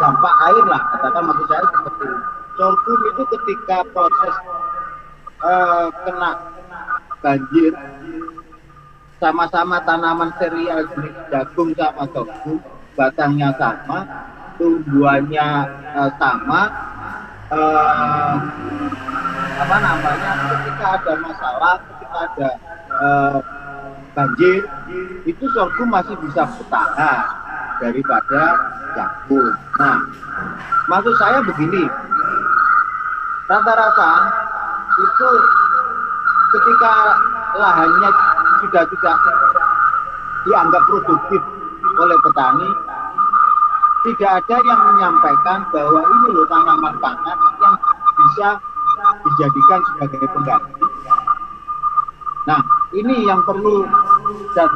dampak 0.00 0.34
air 0.48 0.64
lah 0.64 0.80
katakan 0.96 1.22
maksud 1.28 1.46
saya 1.52 1.64
seperti 1.68 2.06
sorghum 2.56 2.98
itu 3.12 3.22
ketika 3.36 3.76
proses 3.92 4.34
uh, 5.44 5.92
kena 6.08 6.30
banjir 7.20 7.76
sama-sama 9.20 9.84
tanaman 9.84 10.32
serial 10.40 10.80
jenis 10.96 11.14
jagung 11.28 11.76
sama 11.76 12.08
sorghum, 12.10 12.58
batangnya 12.96 13.54
sama, 13.60 14.02
tumbuhannya 14.62 15.48
uh, 15.98 16.10
sama, 16.22 16.70
uh, 17.50 18.34
apa 19.58 19.76
namanya? 19.82 20.32
Ketika 20.54 20.86
ada 21.02 21.12
masalah, 21.18 21.74
ketika 21.82 22.16
ada 22.30 22.50
uh, 23.02 23.36
banjir, 24.14 24.62
itu 25.26 25.44
sorghum 25.58 25.90
masih 25.90 26.14
bisa 26.22 26.46
bertahan 26.46 27.18
daripada 27.82 28.42
jagung. 28.94 29.50
Nah, 29.82 29.98
maksud 30.86 31.14
saya 31.18 31.42
begini, 31.42 31.82
rata-rata 33.50 34.12
itu 34.94 35.30
ketika 36.54 36.94
lahannya 37.58 38.10
sudah 38.62 38.84
tidak 38.86 39.16
dianggap 40.46 40.82
produktif 40.86 41.42
oleh 41.98 42.18
petani, 42.22 42.70
tidak 44.02 44.30
ada 44.42 44.56
yang 44.66 44.80
menyampaikan 44.92 45.58
bahwa 45.70 46.00
ini 46.02 46.28
loh 46.34 46.46
tanaman 46.50 46.94
pangan 46.98 47.38
yang 47.62 47.74
bisa 48.18 48.48
dijadikan 49.22 49.80
sebagai 49.94 50.26
pengganti. 50.34 50.86
Nah, 52.42 52.60
ini 52.90 53.22
yang 53.22 53.38
perlu 53.46 53.86
dan 54.58 54.70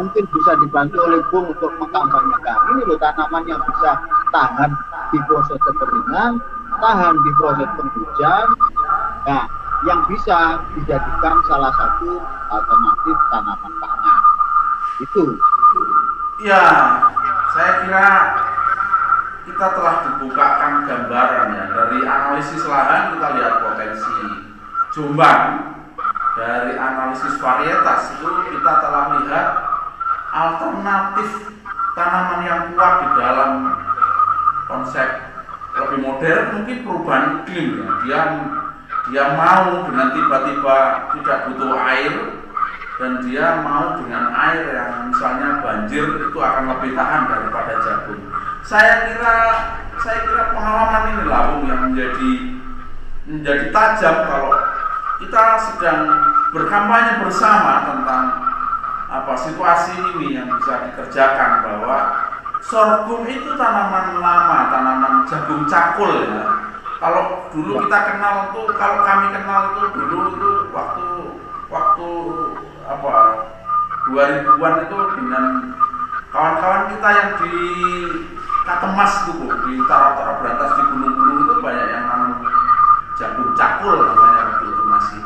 mungkin 0.00 0.24
bisa 0.32 0.52
dibantu 0.64 0.96
oleh 1.04 1.20
Bung 1.28 1.52
untuk 1.52 1.72
mengkampanyekan. 1.76 2.56
Ini 2.72 2.80
loh 2.88 2.96
tanaman 2.96 3.44
yang 3.44 3.60
bisa 3.60 4.00
tahan 4.32 4.72
di 5.12 5.18
proses 5.28 5.60
kekeringan, 5.60 6.40
tahan 6.80 7.14
di 7.20 7.30
proses 7.36 7.68
penghujan, 7.76 8.46
nah, 9.28 9.44
yang 9.84 10.00
bisa 10.08 10.64
dijadikan 10.72 11.36
salah 11.44 11.72
satu 11.76 12.16
alternatif 12.48 13.16
tanaman 13.28 13.72
pangan. 13.76 14.20
Itu. 15.04 15.24
Ya, 16.42 16.64
saya 17.52 17.72
kira 17.84 18.08
kita 19.62 19.78
telah 19.78 19.96
dibukakan 20.10 20.72
gambaran 20.90 21.54
ya. 21.54 21.64
Dari 21.70 21.98
analisis 22.02 22.66
lahan 22.66 23.14
kita 23.14 23.28
lihat 23.38 23.54
potensi 23.62 24.18
Jombang. 24.90 25.42
Dari 26.34 26.74
analisis 26.74 27.38
varietas 27.38 28.10
itu 28.18 28.26
kita 28.26 28.72
telah 28.82 29.22
lihat 29.22 29.48
alternatif 30.34 31.54
tanaman 31.94 32.40
yang 32.42 32.60
kuat 32.74 32.94
di 33.06 33.08
dalam 33.14 33.50
konsep 34.66 35.30
lebih 35.78 36.10
modern 36.10 36.44
mungkin 36.58 36.78
perubahan 36.82 37.46
iklim 37.46 37.66
ya. 37.78 37.86
Dia 38.02 38.20
dia 39.14 39.24
mau 39.38 39.86
dengan 39.86 40.10
tiba-tiba 40.10 40.78
tidak 41.14 41.38
butuh 41.46 41.70
air 41.86 42.14
dan 42.98 43.12
dia 43.22 43.62
mau 43.62 43.94
dengan 43.94 44.26
air 44.34 44.74
yang 44.74 45.06
misalnya 45.14 45.62
banjir 45.62 46.02
itu 46.18 46.38
akan 46.42 46.66
lebih 46.66 46.98
tahan 46.98 47.30
daripada 47.30 47.78
jagung 47.86 48.31
saya 48.62 49.10
kira 49.10 49.36
saya 49.98 50.18
kira 50.26 50.44
pengalaman 50.54 51.02
ini 51.14 51.24
lah 51.26 51.42
yang 51.66 51.80
menjadi 51.90 52.32
menjadi 53.26 53.66
tajam 53.70 54.16
kalau 54.26 54.52
kita 55.22 55.44
sedang 55.70 56.02
berkampanye 56.50 57.22
bersama 57.22 57.86
tentang 57.86 58.24
apa 59.12 59.34
situasi 59.36 59.92
ini 60.16 60.40
yang 60.40 60.48
bisa 60.58 60.88
dikerjakan 60.88 61.50
bahwa 61.62 61.98
sorghum 62.64 63.28
itu 63.28 63.52
tanaman 63.58 64.18
lama, 64.22 64.58
tanaman 64.72 65.14
jagung 65.28 65.68
cakul 65.68 66.10
ya. 66.24 66.42
Kalau 67.02 67.50
dulu 67.50 67.82
kita 67.82 67.98
kenal 68.14 68.54
tuh, 68.54 68.70
kalau 68.78 69.02
kami 69.02 69.34
kenal 69.34 69.74
itu 69.74 69.82
dulu 69.90 70.18
itu 70.32 70.50
waktu 70.70 71.06
waktu 71.66 72.08
apa 72.86 73.14
2000-an 74.06 74.74
itu 74.86 74.98
dengan 75.18 75.44
kawan-kawan 76.30 76.82
kita 76.94 77.08
yang 77.10 77.30
di 77.42 77.56
Katemas 78.62 79.12
tuh 79.26 79.42
di 79.66 79.72
utara-utara 79.74 80.38
berantas 80.38 80.70
di 80.78 80.82
gunung-gunung 80.86 81.38
itu 81.42 81.54
banyak 81.58 81.86
yang 81.90 82.04
nanam 82.06 82.32
jagung 83.18 83.50
cakul 83.58 83.98
namanya 83.98 84.54
waktu 84.54 84.64
itu 84.70 84.82
masih. 84.86 85.20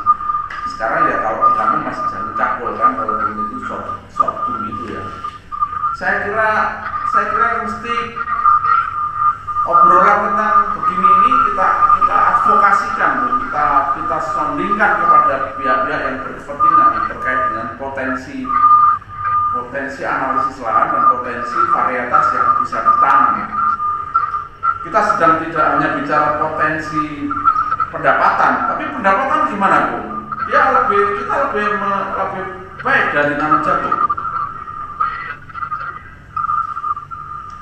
Sekarang 0.73 1.05
ya 1.09 1.17
kalau 1.21 1.39
di 1.45 1.53
kami 1.53 1.77
masih 1.85 2.05
jagung 2.09 2.37
cakul 2.37 2.71
kan 2.81 2.91
kalau 2.97 3.15
itu 3.29 3.57
short 3.69 3.85
sorghum 4.09 4.57
itu 4.73 4.85
ya. 4.97 5.03
Saya 6.01 6.15
kira 6.25 6.49
saya 7.13 7.25
kira 7.29 7.49
mesti 7.69 7.95
obrolan 9.67 10.19
tentang 10.31 10.55
begini 10.79 11.09
ini 11.11 11.33
kita 11.51 11.69
kita 12.01 12.17
advokasikan 12.17 13.13
kita 13.43 13.67
kita 14.01 14.19
soundingkan 14.33 14.93
kepada 15.03 15.35
pihak-pihak 15.61 16.01
yang 16.09 16.17
berkepentingan 16.25 16.89
terkait 17.11 17.41
dengan 17.53 17.69
potensi 17.77 18.37
potensi 19.57 20.01
analisis 20.05 20.61
lahan 20.61 20.87
dan 20.93 21.03
potensi 21.09 21.59
varietas 21.73 22.27
yang 22.37 22.49
bisa 22.61 22.79
ditanam 22.85 23.37
kita 24.85 25.01
sedang 25.15 25.35
tidak 25.43 25.65
hanya 25.73 25.89
bicara 25.99 26.29
potensi 26.39 27.05
pendapatan 27.91 28.53
tapi 28.69 28.85
pendapatan 28.93 29.41
gimana 29.51 29.79
bu 29.91 29.99
dia 30.47 30.63
lebih 30.79 31.03
kita 31.19 31.35
lebih 31.49 31.67
lebih 32.15 32.45
baik 32.87 33.07
dari 33.11 33.35
nanam 33.35 33.61
jagung. 33.67 33.99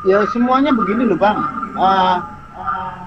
Ya 0.04 0.20
semuanya 0.28 0.70
begini 0.76 1.08
loh 1.08 1.16
bang. 1.16 1.38
Uh, 1.72 2.20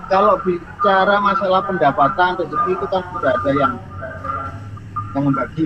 kalau 0.10 0.42
bicara 0.42 1.22
masalah 1.22 1.62
pendapatan 1.70 2.42
rezeki 2.42 2.74
itu 2.74 2.86
kan 2.90 3.06
sudah 3.14 3.32
ada 3.38 3.52
yang 3.54 3.74
yang 5.14 5.24
membagi. 5.30 5.66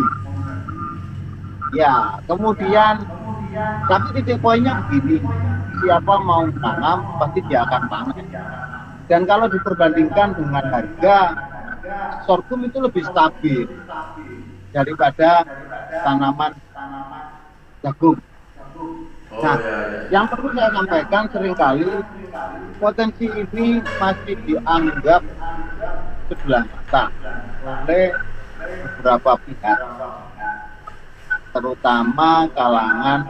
Ya 1.72 2.20
kemudian 2.28 3.04
tapi 3.88 4.08
titik 4.20 4.40
poinnya 4.44 4.84
begini 4.88 5.20
siapa 5.82 6.14
mau 6.24 6.48
tanam 6.62 7.00
pasti 7.20 7.40
dia 7.48 7.64
akan 7.68 7.84
panen 7.92 8.28
dan 9.12 9.28
kalau 9.28 9.52
diperbandingkan 9.52 10.36
dengan 10.40 10.64
harga 10.72 11.18
sorghum 12.24 12.64
itu 12.64 12.80
lebih 12.80 13.04
stabil 13.04 13.68
daripada 14.72 15.44
tanaman 16.06 16.56
jagung. 17.84 18.20
Oh, 19.32 19.40
nah, 19.40 19.56
iya, 19.56 19.76
iya. 19.88 20.00
yang 20.12 20.26
perlu 20.28 20.52
saya 20.52 20.70
sampaikan 20.76 21.24
sering 21.32 21.56
kali 21.56 21.88
potensi 22.84 23.32
ini 23.32 23.80
masih 23.80 24.36
dianggap 24.44 25.24
sebelah 26.28 26.64
mata 26.68 27.04
oleh 27.64 28.12
beberapa 29.00 29.32
pihak, 29.48 29.80
terutama 31.52 32.48
kalangan 32.56 33.28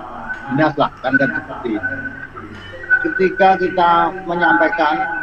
dinas 0.52 0.74
lah 0.78 0.92
kan 1.02 1.14
dan 1.18 1.30
seperti 1.34 1.78
itu. 1.78 1.96
Ketika 3.02 3.58
kita 3.58 3.92
menyampaikan 4.30 5.22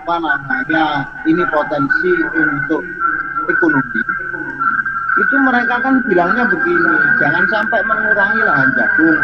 apa 0.00 0.14
namanya 0.18 1.06
ini 1.28 1.44
potensi 1.54 2.12
untuk 2.34 2.82
ekonomi 3.46 4.02
itu 5.20 5.36
mereka 5.44 5.76
kan 5.84 6.00
bilangnya 6.08 6.48
begini 6.48 6.94
jangan 7.20 7.44
sampai 7.52 7.80
mengurangi 7.84 8.40
lahan 8.40 8.68
jagung 8.78 9.20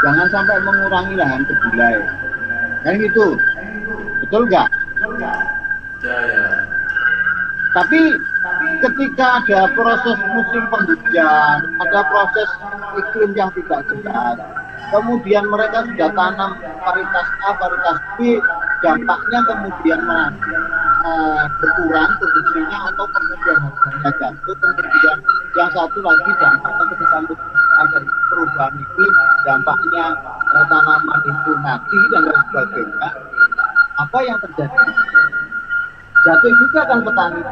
jangan 0.00 0.26
sampai 0.32 0.56
mengurangi 0.64 1.14
lahan 1.20 1.42
kedelai 1.44 1.96
kan 2.82 2.94
gitu 2.96 3.36
betul 4.24 4.42
nggak 4.48 4.68
ya, 5.20 5.34
ya. 6.06 6.46
tapi 7.76 8.00
ketika 8.82 9.26
ada 9.42 9.60
proses 9.78 10.18
musim 10.34 10.62
penghujan 10.66 11.58
ada 11.78 12.00
proses 12.10 12.48
iklim 12.98 13.30
yang 13.38 13.50
tidak 13.54 13.86
jelas 13.86 14.36
kemudian 14.90 15.44
mereka 15.48 15.86
sudah 15.88 16.10
tanam 16.12 16.52
varietas 16.58 17.26
A, 17.46 17.50
varietas 17.56 17.98
B 18.18 18.18
dampaknya 18.82 19.38
kemudian 19.46 20.00
uh, 21.06 21.42
berkurang 21.62 22.10
produksinya 22.18 22.78
atau 22.90 23.06
kemudian 23.06 23.56
harganya 23.62 24.10
jatuh 24.18 24.56
kemudian 24.58 25.18
yang 25.54 25.70
satu 25.70 25.98
lagi 26.02 26.30
dampaknya 26.42 26.84
ketika 26.92 27.18
ada 27.72 27.98
perubahan 28.28 28.74
iklim 28.74 29.14
dampaknya 29.46 30.06
uh, 30.50 30.64
tanaman 30.66 31.20
itu 31.24 31.52
mati 31.62 31.98
dan 32.12 32.22
lain 32.26 32.42
sebagainya. 32.50 33.08
Apa 34.00 34.18
yang 34.24 34.38
terjadi? 34.40 34.82
Jatuh 36.22 36.52
juga 36.54 36.80
kan 36.86 36.98
petani 37.02 37.42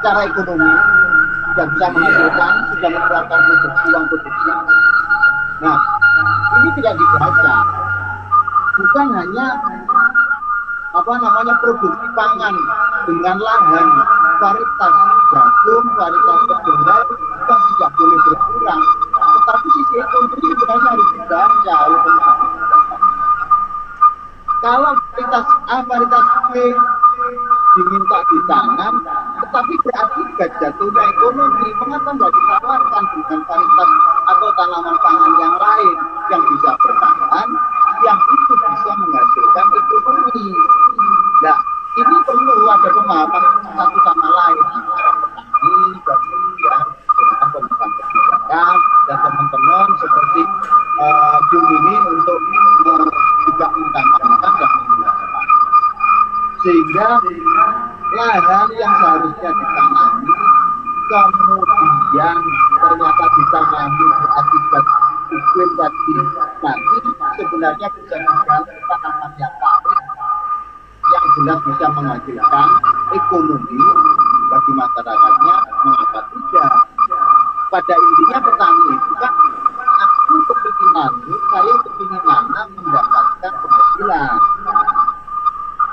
secara 0.00 0.20
ekonomi 0.24 0.72
tidak 1.52 1.66
bisa 1.76 1.86
menghasilkan 1.92 2.52
sudah 2.72 2.90
mengeluarkan 2.90 3.40
produksi 3.44 3.86
uang 3.92 4.06
produksi 4.08 4.50
nah 5.60 5.78
ini 6.56 6.68
tidak 6.80 6.94
dibaca 6.96 7.54
bukan 8.80 9.06
hanya 9.12 9.46
apa 10.90 11.12
namanya 11.20 11.54
produksi 11.62 12.06
pangan 12.16 12.54
dengan 13.04 13.36
lahan 13.38 13.88
varietas 14.40 14.94
jagung, 15.30 15.86
varietas 15.94 16.40
kedelai 16.48 17.04
kan 17.44 17.58
tidak 17.60 17.90
boleh 17.94 18.18
berkurang. 18.24 18.82
Tetapi 19.20 19.66
sisi 19.68 19.94
ekonomi 20.00 20.48
sebenarnya 20.48 20.88
harus 20.88 21.08
dibaca 21.12 21.74
oleh 21.84 22.00
pemerintah. 22.00 22.72
Kalau 24.60 24.92
varietas 24.96 25.46
A, 25.68 25.76
varietas 25.84 26.26
B 26.50 26.52
diminta 27.76 28.18
ditanam, 28.26 28.94
tetapi 29.42 29.74
berarti 29.86 30.22
jatuhnya 30.38 31.02
ekonomi. 31.14 31.68
Mengapa 31.80 32.10
tidak 32.14 32.30
ditawarkan 32.34 33.04
dengan 33.14 33.40
varietas 33.46 33.90
atau 34.26 34.48
tanaman 34.58 34.96
pangan 35.00 35.32
yang 35.38 35.54
lain 35.56 35.96
yang 36.34 36.42
bisa 36.50 36.70
bertahan, 36.78 37.48
yang 38.02 38.18
itu 38.18 38.52
bisa 38.54 38.90
menghasilkan 38.98 39.66
ekonomi. 39.70 40.46
Nah, 41.40 41.58
ini 41.90 42.16
perlu 42.26 42.54
ada 42.70 42.88
pemahaman 42.90 43.44
satu 43.74 43.98
sama 44.06 44.28
lain 44.28 44.64
antara 44.74 45.10
petani, 45.20 45.74
kemudian 46.02 46.82
dengan 47.10 47.48
pemerintahan 47.50 47.90
kebijakan 47.90 48.76
dan 49.06 49.16
teman-teman 49.20 49.88
seperti 49.98 50.42
uh, 51.00 51.38
ini 51.54 51.94
untuk 52.14 52.40
uh, 52.86 53.10
juga 53.46 53.66
mengkampanyekan 53.74 54.52
dan 54.58 54.70
menjelaskan 54.70 55.30
sehingga 56.60 57.08
lahan 58.20 58.68
yang 58.76 58.92
seharusnya 59.00 59.50
ditanami 59.50 60.32
kemudian 61.10 62.36
ternyata 62.80 63.24
ditanami 63.32 64.06
berakibat 64.20 64.84
iklim 65.30 65.70
tadi 65.78 66.14
nanti 66.60 66.96
sebenarnya 67.38 67.88
bisa 67.96 68.16
diganti 68.18 68.74
tanaman 68.90 69.30
yang 69.40 69.54
lain 69.56 69.98
yang 71.00 71.26
jelas 71.34 71.58
bisa 71.66 71.86
menghasilkan 71.90 72.68
ekonomi 73.10 73.80
bagi 74.50 74.72
masyarakatnya 74.74 75.56
mengapa 75.86 76.20
tidak 76.30 76.72
pada 77.70 77.94
intinya 77.94 78.38
petani 78.42 78.86
itu 78.94 79.12
kan 79.22 79.34
aku 80.02 80.34
kepinginan 80.46 81.12
saya 81.50 81.72
kepingin 81.86 82.22
nanam 82.26 82.66
mendapatkan 82.74 83.52
penghasilan 83.62 84.34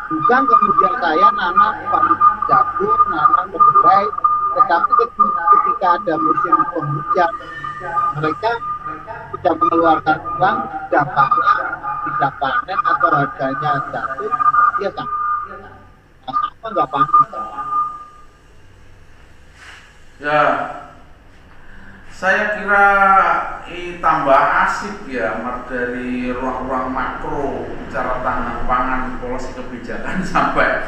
bukan 0.08 0.42
kemudian 0.48 0.94
saya 1.02 1.28
nanam 1.38 1.74
nanam 1.78 2.07
ketika 5.06 5.88
ada 6.02 6.14
musim 6.18 6.56
penghujan. 6.74 7.32
Mereka 8.18 8.52
sudah 9.30 9.54
mengeluarkan 9.54 10.18
uang 10.42 10.58
dampaknya 10.90 11.54
tidak 12.08 12.34
panen 12.42 12.80
atau 12.82 13.10
harganya 13.14 13.72
jatuh. 13.94 14.32
Ya 14.82 14.90
kan 14.94 15.08
nah, 16.26 16.38
apa 16.54 16.66
nggak 16.74 16.90
panen 16.90 17.24
ya. 20.18 20.42
Saya 22.18 22.58
kira 22.58 22.88
ini 23.70 24.02
tambah 24.02 24.42
asik 24.66 25.06
ya 25.06 25.38
dari 25.70 26.34
ruang-ruang 26.34 26.90
makro 26.90 27.70
bicara 27.78 28.26
tanah 28.26 28.66
pangan 28.66 29.22
polisi 29.22 29.54
kebijakan 29.54 30.26
sampai 30.34 30.82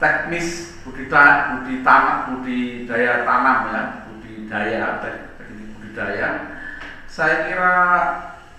teknis 0.00 0.80
budidaya 0.82 1.60
budi 1.60 1.84
tanah 1.84 2.32
budidaya 2.32 3.22
tanam 3.22 3.58
ya 3.68 3.82
budidaya 4.08 4.86
teknik 5.04 5.68
budidaya 5.76 6.28
saya 7.04 7.46
kira 7.46 7.74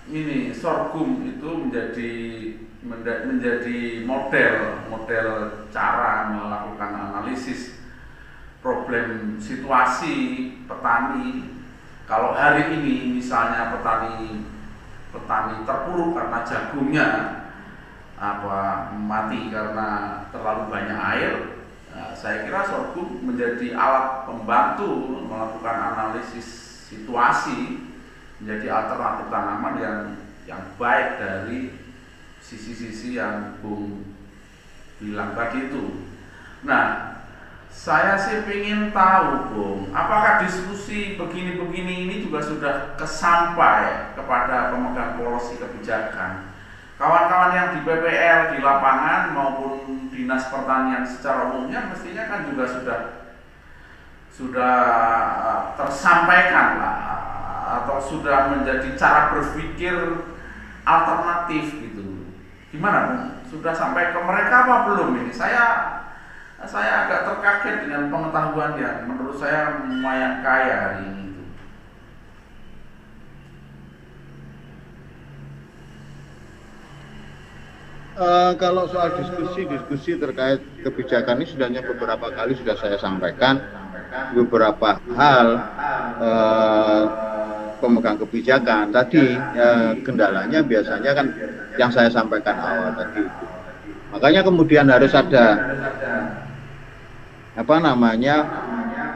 ini 0.06 0.54
sorghum 0.54 1.26
itu 1.26 1.50
menjadi 1.66 2.12
menjadi 3.26 4.02
model 4.06 4.86
model 4.90 5.26
cara 5.70 6.30
melakukan 6.34 6.90
analisis 7.10 7.82
problem 8.62 9.36
situasi 9.42 10.14
petani. 10.70 11.50
Kalau 12.06 12.34
hari 12.34 12.78
ini 12.78 13.18
misalnya 13.18 13.74
petani 13.74 14.46
petani 15.10 15.66
terpuruk 15.66 16.14
karena 16.14 16.38
jagungnya 16.46 17.08
apa 18.22 18.94
mati 18.94 19.50
karena 19.50 20.22
terlalu 20.30 20.70
banyak 20.70 21.00
air, 21.18 21.34
nah, 21.90 22.14
saya 22.14 22.46
kira 22.46 22.62
sorghum 22.62 23.18
menjadi 23.26 23.74
alat 23.74 24.30
pembantu 24.30 25.18
melakukan 25.26 25.90
analisis 25.90 26.46
situasi 26.86 27.82
menjadi 28.38 28.70
alternatif 28.70 29.26
tanaman 29.26 29.74
yang 29.82 29.98
yang 30.46 30.62
baik 30.78 31.18
dari 31.18 31.74
sisi-sisi 32.38 33.18
yang 33.18 33.58
Bung 33.58 34.06
bilang 35.02 35.34
tadi 35.34 35.66
itu. 35.66 36.06
Nah, 36.62 37.18
saya 37.74 38.14
sih 38.14 38.46
ingin 38.46 38.94
tahu, 38.94 39.50
Bung, 39.50 39.80
apakah 39.90 40.46
diskusi 40.46 41.18
begini-begini 41.18 42.06
ini 42.06 42.14
juga 42.22 42.38
sudah 42.38 42.94
kesampai 42.94 44.14
kepada 44.14 44.70
pemegang 44.70 45.18
policy 45.18 45.58
kebijakan? 45.58 46.51
Kawan-kawan 47.00 47.52
yang 47.56 47.68
di 47.76 47.80
BPL 47.82 48.40
di 48.54 48.58
lapangan 48.62 49.32
maupun 49.34 50.08
dinas 50.12 50.46
pertanian 50.52 51.02
secara 51.02 51.50
umumnya 51.50 51.90
mestinya 51.90 52.28
kan 52.28 52.40
juga 52.46 52.64
sudah 52.68 53.00
sudah 54.32 54.74
eh, 55.42 55.62
tersampaikan 55.76 56.68
lah 56.78 56.98
atau 57.82 57.96
sudah 58.00 58.52
menjadi 58.52 58.92
cara 58.96 59.32
berpikir 59.32 59.96
alternatif 60.84 61.72
gitu. 61.80 62.28
Gimana, 62.72 62.98
Bung? 63.08 63.24
Sudah 63.48 63.72
sampai 63.76 64.16
ke 64.16 64.20
mereka 64.20 64.64
apa 64.64 64.76
belum 64.88 65.20
ini? 65.24 65.32
Saya 65.32 66.00
saya 66.62 67.06
agak 67.06 67.26
terkaget 67.26 67.76
dengan 67.84 68.06
pengetahuan 68.08 68.78
yang 68.78 69.04
menurut 69.10 69.34
saya 69.34 69.82
lumayan 69.82 70.40
kaya 70.40 70.74
hari 70.78 70.98
ini. 71.10 71.21
Uh, 78.12 78.52
kalau 78.60 78.84
soal 78.92 79.16
diskusi-diskusi 79.16 80.20
terkait 80.20 80.60
kebijakan 80.84 81.40
ini 81.40 81.48
sudahnya 81.48 81.80
beberapa 81.80 82.28
kali 82.28 82.52
sudah 82.52 82.76
saya 82.76 83.00
sampaikan. 83.00 83.56
Beberapa 84.36 85.00
hal 85.16 85.48
uh, 86.20 87.04
pemegang 87.80 88.20
kebijakan 88.20 88.92
tadi 88.92 89.32
uh, 89.56 89.96
kendalanya 90.04 90.60
biasanya 90.60 91.10
kan 91.16 91.26
yang 91.80 91.88
saya 91.88 92.12
sampaikan 92.12 92.52
awal 92.60 92.92
tadi. 92.92 93.24
Makanya 94.12 94.44
kemudian 94.44 94.92
harus 94.92 95.16
ada 95.16 95.56
apa 97.52 97.74
namanya 97.80 98.36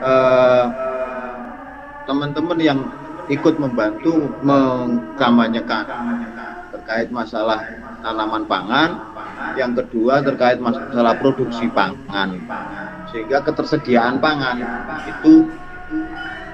eh, 0.01 0.67
teman-teman 2.05 2.59
yang 2.61 2.81
ikut 3.29 3.61
membantu 3.61 4.29
mengkampanyekan 4.41 5.85
terkait 6.73 7.09
masalah 7.13 7.61
tanaman 8.03 8.45
pangan, 8.49 8.91
yang 9.57 9.73
kedua 9.77 10.25
terkait 10.25 10.59
masalah 10.61 11.17
produksi 11.21 11.69
pangan, 11.73 12.41
sehingga 13.13 13.45
ketersediaan 13.45 14.21
pangan 14.21 14.61
itu 15.09 15.49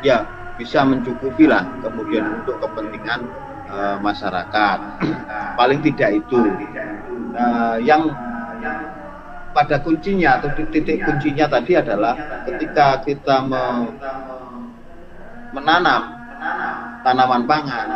ya 0.03 0.27
bisa 0.59 0.85
mencukupi 0.85 1.49
lah 1.49 1.65
kemudian 1.81 2.43
untuk 2.43 2.61
kepentingan 2.61 3.21
uh, 3.71 3.97
masyarakat. 4.03 4.79
Paling 5.59 5.81
tidak 5.83 6.23
itu. 6.23 6.41
Uh, 7.33 7.81
yang 7.81 8.13
pada 9.57 9.81
kuncinya 9.81 10.41
atau 10.41 10.53
titik 10.69 11.01
kuncinya 11.05 11.49
tadi 11.49 11.77
adalah 11.77 12.45
ketika 12.45 13.01
kita 13.05 13.37
me, 13.45 13.65
menanam 15.53 16.03
tanaman 17.03 17.45
pangan 17.47 17.87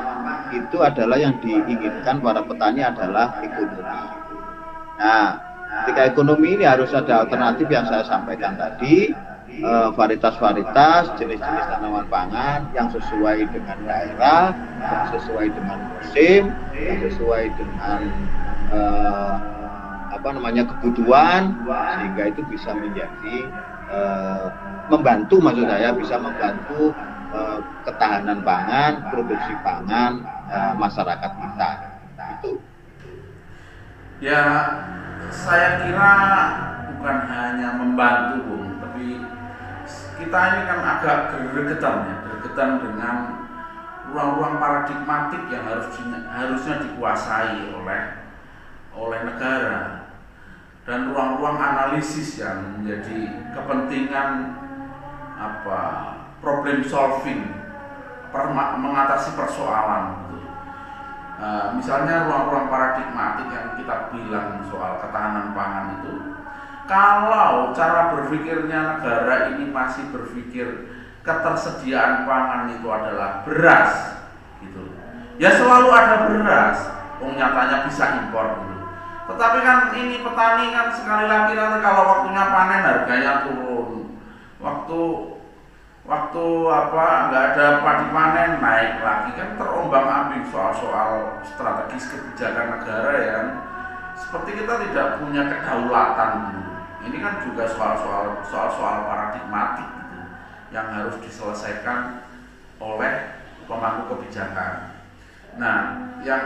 itu 0.55 0.79
adalah 0.83 1.19
yang 1.19 1.35
diinginkan 1.43 2.23
para 2.23 2.43
petani 2.43 2.83
adalah 2.87 3.39
ekonomi. 3.43 4.03
Nah, 4.97 5.27
ketika 5.83 6.03
ekonomi 6.11 6.49
ini 6.59 6.65
harus 6.67 6.91
ada 6.95 7.27
alternatif 7.27 7.67
yang 7.67 7.87
saya 7.87 8.07
sampaikan 8.07 8.55
tadi, 8.55 9.11
eh, 9.51 9.89
varietas-varietas, 9.95 11.19
jenis-jenis 11.19 11.65
tanaman 11.71 12.07
pangan 12.07 12.71
yang 12.75 12.89
sesuai 12.91 13.47
dengan 13.51 13.79
daerah, 13.87 14.55
yang 14.83 15.05
sesuai 15.19 15.47
dengan 15.51 15.79
musim, 15.97 16.43
yang 16.75 16.99
sesuai 17.11 17.45
dengan 17.59 18.01
uh, 18.71 19.35
apa 20.13 20.29
namanya 20.33 20.67
kebutuhan 20.67 21.55
sehingga 21.67 22.25
itu 22.35 22.43
bisa 22.51 22.71
menjadi 22.75 23.37
uh, 23.93 24.49
membantu 24.91 25.39
maksud 25.43 25.67
saya 25.67 25.93
bisa 25.95 26.17
membantu 26.19 26.91
uh, 27.37 27.59
ketahanan 27.85 28.41
pangan, 28.41 29.13
produksi 29.13 29.53
pangan 29.61 30.25
uh, 30.49 30.73
masyarakat 30.81 31.31
kita. 31.37 31.71
Ya, 34.17 34.43
saya 35.29 35.85
kira 35.85 36.13
bukan 36.89 37.19
hanya 37.29 37.77
membantu, 37.77 38.49
Bung, 38.49 38.81
tapi 38.81 39.21
kita 40.17 40.41
ini 40.57 40.61
kan 40.65 40.81
agak 40.81 41.19
gregetan 41.53 41.97
ya, 42.09 42.15
gregetan 42.25 42.71
dengan 42.81 43.17
ruang-ruang 44.09 44.57
paradigmatik 44.57 45.43
yang 45.53 45.69
harus 45.69 45.93
harusnya 46.33 46.75
dikuasai 46.81 47.75
oleh 47.77 48.03
oleh 48.97 49.21
negara 49.29 50.09
dan 50.89 51.13
ruang-ruang 51.13 51.59
analisis 51.61 52.41
yang 52.41 52.81
menjadi 52.81 53.29
kepentingan 53.53 54.57
apa 55.37 56.16
problem 56.47 56.87
solving 56.87 57.43
mengatasi 58.79 59.35
persoalan 59.35 60.23
Uh, 61.37 61.77
misalnya 61.77 62.25
ruang-ruang 62.25 62.73
paradigmatik 62.73 63.53
yang 63.53 63.77
kita 63.77 64.09
bilang 64.09 64.65
soal 64.73 64.97
ketahanan 65.05 65.53
pangan 65.53 66.01
itu 66.01 66.33
kalau 66.89 67.77
cara 67.77 68.17
berpikirnya 68.17 68.97
negara 68.97 69.53
ini 69.53 69.69
masih 69.69 70.09
berpikir 70.17 70.89
ketersediaan 71.21 72.25
pangan 72.25 72.73
itu 72.73 72.89
adalah 72.89 73.45
beras 73.45 74.17
gitu. 74.65 74.97
Ya 75.37 75.53
selalu 75.61 75.93
ada 75.93 76.25
beras 76.25 76.89
oh 77.21 77.29
nyatanya 77.29 77.85
bisa 77.85 78.17
impor 78.17 78.57
gitu. 78.57 78.77
Tetapi 79.29 79.59
kan 79.61 79.93
ini 79.93 80.25
petani 80.25 80.73
kan 80.73 80.89
sekali 80.89 81.29
lagi 81.29 81.53
nanti 81.53 81.79
kalau 81.85 82.03
waktunya 82.17 82.45
panen 82.49 82.81
harganya 82.81 83.33
turun. 83.45 84.17
Waktu 84.57 85.01
waktu 86.07 86.47
apa 86.71 87.07
nggak 87.29 87.45
ada 87.53 87.67
padi 87.83 88.07
panen 88.15 88.51
naik 88.63 89.03
lagi. 89.03 89.31
Kan 89.35 89.59
terombang 89.59 90.07
ambing 90.07 90.47
soal-soal 90.49 91.43
strategis 91.43 92.15
kebijakan 92.15 92.79
negara 92.79 93.13
yang 93.19 93.47
seperti 94.15 94.63
kita 94.63 94.75
tidak 94.89 95.07
punya 95.21 95.43
kedaulatan. 95.51 96.33
Ini 97.07 97.17
kan 97.23 97.35
juga 97.43 97.67
soal-soal 97.71 98.43
soal-soal 98.43 99.07
paradigmatik 99.07 99.87
gitu, 99.87 100.19
yang 100.75 100.91
harus 100.91 101.15
diselesaikan 101.23 102.27
oleh 102.83 103.39
pemangku 103.67 104.11
kebijakan. 104.15 104.91
Nah, 105.55 105.79
yang 106.27 106.43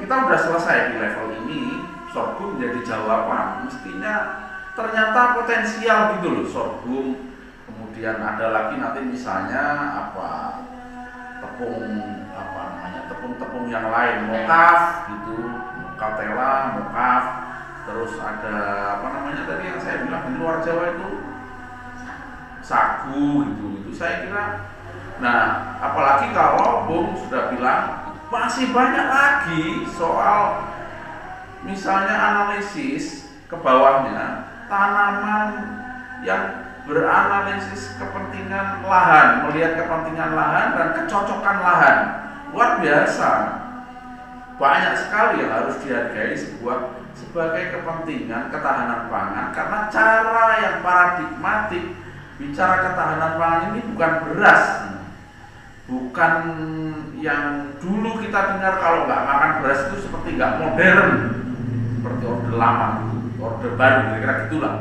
kita 0.00 0.14
udah 0.24 0.38
selesai 0.40 0.92
di 0.92 0.94
level 0.96 1.28
ini 1.44 1.84
sorghum 2.08 2.56
menjadi 2.56 2.80
jawaban. 2.96 3.68
Mestinya 3.68 4.14
ternyata 4.72 5.36
potensial 5.36 6.16
gitu 6.16 6.28
loh 6.32 6.46
sorghum 6.48 7.06
kemudian 7.98 8.22
ada 8.22 8.46
lagi 8.54 8.78
nanti 8.78 9.10
misalnya 9.10 9.90
apa 9.90 10.62
tepung 11.42 11.82
apa 12.30 12.60
namanya 12.70 13.10
tepung-tepung 13.10 13.66
yang 13.66 13.90
lain 13.90 14.30
mokaf 14.30 15.10
gitu 15.10 15.50
mokatela 15.82 16.78
mokaf. 16.78 17.24
Terus 17.90 18.14
ada 18.22 18.56
apa 19.02 19.06
namanya 19.18 19.50
tadi 19.50 19.66
yang 19.66 19.82
saya 19.82 20.06
bilang 20.06 20.30
di 20.30 20.32
luar 20.38 20.62
Jawa 20.62 20.94
itu? 20.94 21.10
Sagu 22.62 23.50
gitu 23.50 23.82
itu 23.82 23.90
saya 23.90 24.22
kira. 24.22 24.70
Nah 25.18 25.74
apalagi 25.82 26.30
kalau 26.30 26.86
Bung 26.86 27.18
sudah 27.18 27.50
bilang 27.50 28.14
masih 28.30 28.70
banyak 28.70 29.06
lagi 29.10 29.90
soal 29.90 30.70
misalnya 31.66 32.14
analisis 32.14 33.26
ke 33.50 33.58
bawahnya 33.58 34.46
tanaman 34.70 35.50
yang 36.22 36.67
beranalisis 36.88 38.00
kepentingan 38.00 38.80
lahan, 38.80 39.44
melihat 39.44 39.76
kepentingan 39.76 40.32
lahan 40.32 40.66
dan 40.72 40.88
kecocokan 40.96 41.58
lahan. 41.60 41.96
Luar 42.56 42.80
biasa. 42.80 43.30
Banyak 44.56 44.94
sekali 44.96 45.44
yang 45.44 45.52
harus 45.54 45.76
dihargai 45.84 46.34
sebuah 46.34 46.98
sebagai 47.14 47.78
kepentingan 47.78 48.50
ketahanan 48.50 49.10
pangan 49.10 49.50
karena 49.50 49.78
cara 49.90 50.46
yang 50.62 50.76
paradigmatik 50.82 51.84
bicara 52.38 52.90
ketahanan 52.90 53.32
pangan 53.38 53.62
ini 53.74 53.80
bukan 53.90 54.12
beras 54.22 54.64
bukan 55.90 56.34
yang 57.18 57.74
dulu 57.82 58.22
kita 58.22 58.54
dengar 58.54 58.78
kalau 58.78 59.10
nggak 59.10 59.24
makan 59.26 59.52
beras 59.62 59.80
itu 59.90 60.06
seperti 60.06 60.38
nggak 60.38 60.62
modern 60.62 61.10
seperti 61.98 62.22
orde 62.22 62.52
lama 62.54 62.88
orde 63.42 63.68
baru 63.74 64.00
kira-kira 64.14 64.34
gitulah 64.46 64.74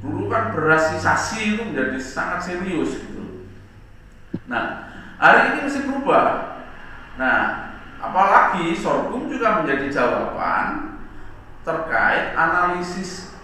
dulu 0.00 0.32
kan 0.32 0.56
berasisasi 0.56 1.56
itu 1.56 1.62
menjadi 1.68 2.00
sangat 2.00 2.40
serius 2.40 2.96
gitu. 2.96 3.48
Nah, 4.48 4.88
hari 5.20 5.54
ini 5.54 5.58
mesti 5.68 5.84
berubah. 5.84 6.24
Nah, 7.20 7.38
apalagi 8.00 8.72
sorghum 8.72 9.28
juga 9.28 9.60
menjadi 9.60 9.92
jawaban 9.92 10.98
terkait 11.60 12.32
analisis 12.32 13.36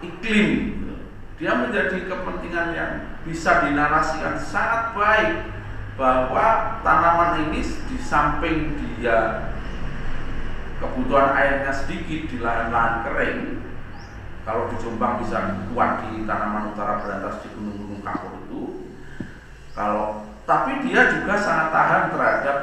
iklim. 0.00 0.78
Dia 1.36 1.52
menjadi 1.52 2.08
kepentingan 2.08 2.68
yang 2.72 2.92
bisa 3.26 3.68
dinarasikan 3.68 4.40
sangat 4.40 4.96
baik 4.96 5.52
bahwa 6.00 6.80
tanaman 6.80 7.50
ini 7.50 7.60
di 7.60 7.98
samping 8.00 8.78
dia 8.78 9.52
kebutuhan 10.80 11.32
airnya 11.36 11.72
sedikit 11.72 12.28
di 12.28 12.36
lahan-lahan 12.40 13.04
kering 13.04 13.40
kalau 14.46 14.70
di 14.70 14.78
Jombang 14.78 15.18
bisa 15.18 15.58
kuat 15.74 16.06
di 16.06 16.22
tanaman 16.22 16.70
utara 16.70 17.02
berantas 17.02 17.42
di 17.42 17.50
gunung-gunung 17.50 17.98
kapur 18.06 18.38
itu 18.46 18.62
kalau 19.74 20.22
tapi 20.46 20.86
dia 20.86 21.10
juga 21.10 21.34
sangat 21.34 21.74
tahan 21.74 22.02
terhadap 22.14 22.58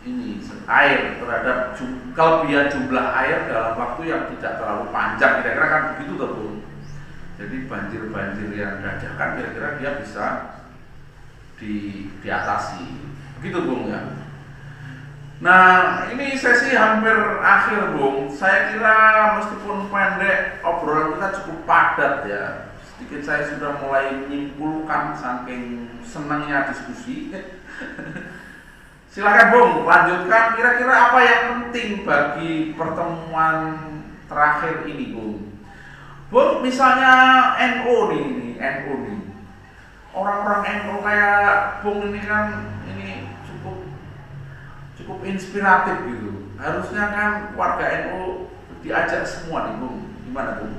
ini 0.00 0.40
air 0.64 1.20
terhadap 1.20 1.76
kelebihan 2.16 2.72
jumlah 2.72 3.06
air 3.20 3.44
dalam 3.52 3.76
waktu 3.76 4.08
yang 4.08 4.32
tidak 4.32 4.56
terlalu 4.56 4.88
panjang. 4.88 5.44
Kira-kira 5.44 5.66
kan 5.68 5.82
begitu 5.92 6.12
tuh 6.16 6.64
jadi 7.36 7.56
banjir-banjir 7.68 8.48
yang 8.56 8.80
dadakan 8.80 9.28
kira-kira 9.36 9.68
dia 9.76 9.90
bisa 10.00 10.26
di, 11.60 12.08
diatasi. 12.24 13.12
Begitu 13.40 13.68
Bung 13.68 13.92
ya 13.92 14.19
Nah, 15.40 16.04
ini 16.12 16.36
sesi 16.36 16.76
hampir 16.76 17.16
akhir, 17.40 17.96
Bung. 17.96 18.28
Saya 18.28 18.76
kira 18.76 18.96
meskipun 19.40 19.88
pendek, 19.88 20.60
obrolan 20.60 21.16
kita 21.16 21.28
cukup 21.40 21.58
padat 21.64 22.14
ya. 22.28 22.44
Sedikit 22.84 23.24
saya 23.24 23.48
sudah 23.48 23.80
mulai 23.80 24.20
menyimpulkan 24.20 25.16
saking 25.16 25.88
senangnya 26.04 26.68
diskusi. 26.68 27.32
Silakan, 29.16 29.48
Bung, 29.48 29.72
lanjutkan. 29.88 30.60
Kira-kira 30.60 30.94
apa 31.08 31.18
yang 31.24 31.42
penting 31.48 32.04
bagi 32.04 32.76
pertemuan 32.76 33.56
terakhir 34.28 34.84
ini, 34.92 35.16
Bung? 35.16 35.56
Bung, 36.28 36.60
misalnya 36.60 37.16
NO 37.80 38.12
nih, 38.12 38.60
NO 38.60 38.92
nih. 39.08 39.20
Orang-orang 40.12 40.84
NO 40.84 41.00
kayak 41.00 41.80
Bung 41.80 42.12
ini 42.12 42.20
kan 42.28 42.76
cukup 45.10 45.26
inspiratif 45.26 45.96
gitu. 46.06 46.30
Harusnya 46.54 47.04
kan 47.10 47.30
warga 47.58 47.84
NU 48.06 48.46
diajak 48.86 49.26
semua 49.26 49.66
nih, 49.66 49.74
Bung. 49.82 49.98
Gimana, 50.30 50.50
Bung? 50.62 50.74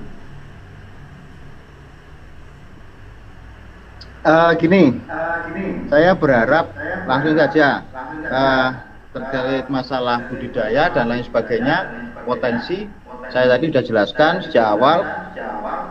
Uh, 4.22 4.54
gini, 4.56 5.02
uh, 5.10 5.50
gini, 5.50 5.90
saya 5.90 6.14
berharap 6.14 6.78
saya 6.78 7.10
langsung 7.10 7.34
saja 7.34 7.82
uh, 8.30 8.70
terkait 9.18 9.66
masalah 9.66 10.22
budidaya 10.30 10.94
dan 10.94 11.10
lain 11.10 11.26
sebagainya, 11.26 11.90
potensi 12.22 12.86
saya 13.34 13.50
tadi 13.58 13.74
sudah 13.74 13.84
jelaskan 13.84 14.34
sejak 14.46 14.66
awal. 14.78 15.04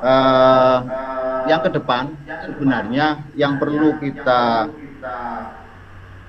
Uh, 0.00 0.78
yang 1.44 1.60
ke 1.66 1.72
depan 1.74 2.14
sebenarnya 2.46 3.26
yang 3.34 3.58
perlu 3.58 3.98
kita 3.98 4.70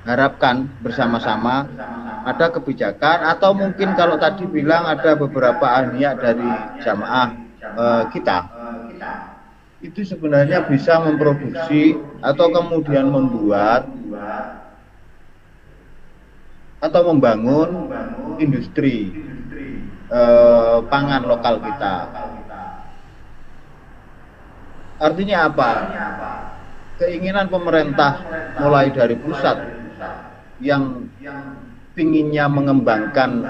harapkan 0.01 0.65
bersama-sama 0.81 1.69
ada 2.25 2.49
kebijakan 2.53 3.25
atau 3.25 3.53
mungkin 3.53 3.93
kalau 3.93 4.17
tadi 4.17 4.45
bilang 4.49 4.85
ada 4.85 5.13
beberapa 5.13 5.65
ahliya 5.65 6.17
dari 6.17 6.49
jamaah 6.81 7.29
eh, 7.61 8.03
kita 8.13 8.37
itu 9.81 10.05
sebenarnya 10.05 10.69
bisa 10.69 11.01
memproduksi 11.01 11.97
atau 12.21 12.53
kemudian 12.53 13.09
membuat 13.09 13.89
atau 16.81 17.01
membangun 17.13 17.89
industri 18.37 19.09
eh, 20.09 20.77
pangan 20.85 21.25
lokal 21.25 21.61
kita. 21.61 21.95
Artinya 25.01 25.49
apa? 25.49 25.71
Keinginan 27.01 27.49
pemerintah 27.49 28.21
mulai 28.61 28.93
dari 28.93 29.17
pusat 29.17 29.80
yang 30.61 31.09
pinginnya 31.97 32.47
mengembangkan 32.47 33.43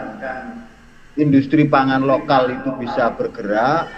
industri 1.19 1.67
pangan 1.67 2.01
lokal 2.07 2.49
itu 2.49 2.69
bisa 2.79 3.11
bergerak 3.13 3.91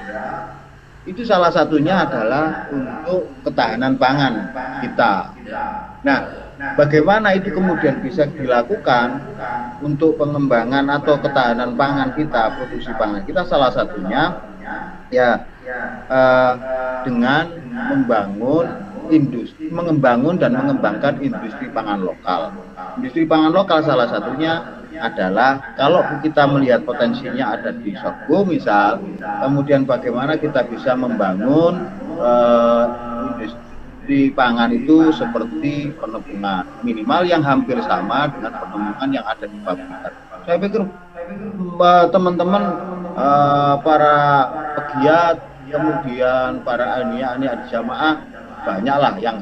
itu 1.03 1.27
salah 1.27 1.51
satunya 1.51 2.07
adalah 2.07 2.71
untuk 2.71 3.27
ketahanan 3.43 3.99
pangan 3.99 4.55
kita. 4.79 5.35
Nah, 5.99 6.19
bagaimana 6.79 7.35
itu 7.35 7.51
kemudian 7.51 7.99
bisa 7.99 8.23
dilakukan 8.31 9.19
untuk 9.83 10.15
pengembangan 10.15 10.87
atau 10.87 11.19
ketahanan 11.19 11.75
pangan 11.75 12.15
kita, 12.15 12.55
produksi 12.55 12.91
pangan 12.95 13.23
kita 13.27 13.43
salah 13.43 13.71
satunya 13.75 14.31
ya 15.11 15.43
eh, 16.07 16.53
dengan 17.03 17.51
membangun 17.67 18.82
industri 19.09 19.67
membangun 19.67 20.39
dan 20.39 20.55
mengembangkan 20.55 21.19
industri 21.19 21.67
pangan 21.73 22.03
lokal. 22.03 22.53
Industri 22.99 23.25
pangan 23.27 23.51
lokal 23.51 23.83
salah 23.83 24.07
satunya 24.07 24.83
adalah 25.01 25.73
kalau 25.75 26.05
kita 26.21 26.45
melihat 26.45 26.85
potensinya 26.85 27.57
ada 27.57 27.73
di 27.73 27.97
sorghum 27.97 28.53
misal, 28.53 29.01
kemudian 29.41 29.83
bagaimana 29.83 30.37
kita 30.37 30.63
bisa 30.69 30.93
membangun 30.93 31.89
uh, 32.21 32.85
industri 33.33 34.29
pangan 34.35 34.69
itu 34.69 35.09
seperti 35.15 35.95
penebungan 35.97 36.67
minimal 36.85 37.21
yang 37.25 37.41
hampir 37.41 37.79
sama 37.83 38.29
dengan 38.29 38.53
penebungan 38.61 39.09
yang 39.09 39.25
ada 39.25 39.45
di 39.47 39.57
pabrikan. 39.63 40.13
Saya 40.43 40.59
pikir 40.59 40.81
eh, 40.83 42.05
teman-teman 42.11 42.63
uh, 43.15 43.79
para 43.79 44.17
pegiat 44.75 45.39
kemudian 45.71 46.61
para 46.61 47.01
ania-ania 47.01 47.63
di 47.63 47.65
jamaah 47.71 48.19
banyaklah 48.63 49.13
yang 49.19 49.37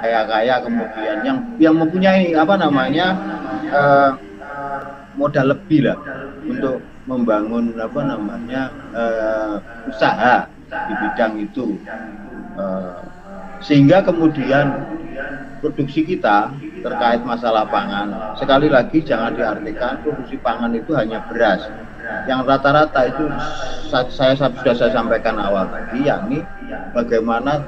kaya-kaya 0.00 0.54
kemudian 0.60 1.16
yang 1.24 1.38
yang 1.56 1.74
mempunyai 1.76 2.32
apa 2.36 2.54
namanya 2.60 3.06
uh, 3.72 4.10
modal 5.16 5.56
lebih 5.56 5.88
lah 5.88 5.98
untuk 6.44 6.78
membangun 7.08 7.74
apa 7.80 8.00
namanya 8.04 8.62
uh, 8.92 9.54
usaha 9.88 10.46
di 10.68 10.94
bidang 10.94 11.34
itu. 11.42 11.78
Uh, 12.56 13.00
sehingga 13.64 14.04
kemudian 14.04 14.84
produksi 15.64 16.04
kita 16.04 16.52
terkait 16.84 17.24
masalah 17.24 17.64
pangan 17.66 18.36
sekali 18.36 18.68
lagi 18.68 19.00
jangan 19.00 19.32
diartikan 19.32 19.98
produksi 20.04 20.36
pangan 20.38 20.76
itu 20.76 20.92
hanya 20.92 21.24
beras. 21.26 21.64
Yang 22.30 22.40
rata-rata 22.46 23.00
itu 23.10 23.24
saya 23.90 24.38
sudah 24.38 24.74
saya 24.74 24.90
sampaikan 24.94 25.42
awal 25.42 25.66
tadi 25.66 26.06
yakni 26.06 26.38
bagaimana 26.94 27.58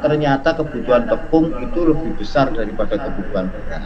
ternyata 0.00 0.54
kebutuhan 0.54 1.06
tepung 1.06 1.50
itu 1.58 1.80
lebih 1.88 2.12
besar 2.18 2.50
daripada 2.54 2.98
kebutuhan 2.98 3.50
beras. 3.50 3.84